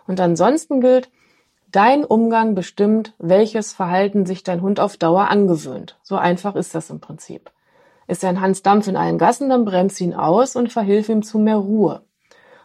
[0.06, 1.10] Und ansonsten gilt,
[1.72, 5.98] dein Umgang bestimmt, welches Verhalten sich dein Hund auf Dauer angewöhnt.
[6.02, 7.50] So einfach ist das im Prinzip.
[8.06, 11.38] Ist ein Hans Dampf in allen Gassen, dann bremst ihn aus und verhilf ihm zu
[11.38, 12.02] mehr Ruhe.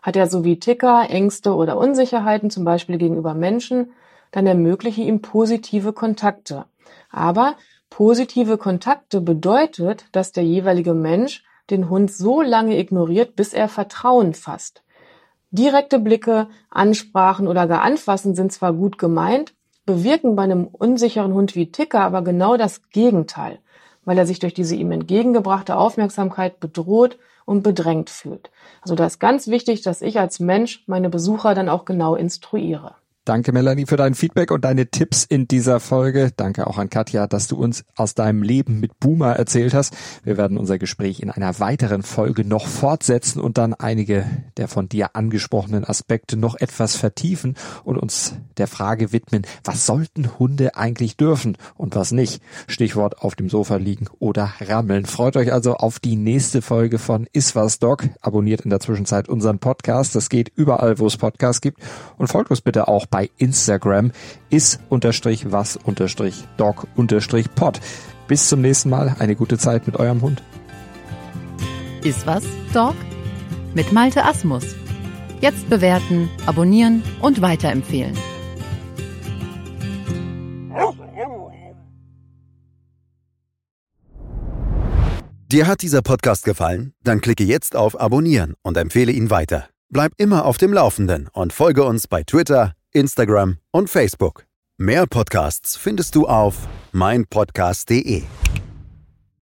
[0.01, 3.91] Hat er so wie Ticker, Ängste oder Unsicherheiten, zum Beispiel gegenüber Menschen,
[4.31, 6.65] dann ermögliche ihm positive Kontakte.
[7.09, 7.55] Aber
[7.89, 14.33] Positive Kontakte bedeutet, dass der jeweilige Mensch den Hund so lange ignoriert, bis er Vertrauen
[14.33, 14.83] fasst.
[15.51, 19.53] Direkte Blicke, Ansprachen oder gar Anfassen sind zwar gut gemeint,
[19.85, 23.59] bewirken bei einem unsicheren Hund wie Ticker aber genau das Gegenteil,
[24.05, 28.51] weil er sich durch diese ihm entgegengebrachte Aufmerksamkeit bedroht und bedrängt fühlt.
[28.81, 32.95] Also da ist ganz wichtig, dass ich als Mensch meine Besucher dann auch genau instruiere.
[33.27, 36.31] Danke, Melanie, für dein Feedback und deine Tipps in dieser Folge.
[36.37, 39.93] Danke auch an Katja, dass du uns aus deinem Leben mit Boomer erzählt hast.
[40.23, 44.25] Wir werden unser Gespräch in einer weiteren Folge noch fortsetzen und dann einige
[44.55, 50.39] der von dir angesprochenen Aspekte noch etwas vertiefen und uns der Frage widmen, was sollten
[50.39, 52.41] Hunde eigentlich dürfen und was nicht?
[52.67, 55.05] Stichwort auf dem Sofa liegen oder rammeln.
[55.05, 58.07] Freut euch also auf die nächste Folge von Iswas Dog.
[58.21, 60.15] Abonniert in der Zwischenzeit unseren Podcast.
[60.15, 61.81] Das geht überall, wo es Podcasts gibt
[62.17, 63.05] und folgt uns bitte auch
[63.37, 64.11] Instagram
[64.49, 67.79] is unterstrich was unterstrich dog unterstrich pod.
[68.27, 69.15] Bis zum nächsten Mal.
[69.19, 70.43] Eine gute Zeit mit eurem Hund.
[72.03, 72.43] Ist was,
[72.73, 72.95] Dog?
[73.73, 74.63] Mit Malte Asmus.
[75.41, 78.17] Jetzt bewerten, abonnieren und weiterempfehlen.
[85.49, 86.91] Dir hat dieser Podcast gefallen?
[87.03, 89.69] Dann klicke jetzt auf Abonnieren und empfehle ihn weiter.
[89.89, 94.45] Bleib immer auf dem Laufenden und folge uns bei Twitter, Instagram und Facebook.
[94.77, 98.23] Mehr Podcasts findest du auf meinpodcast.de.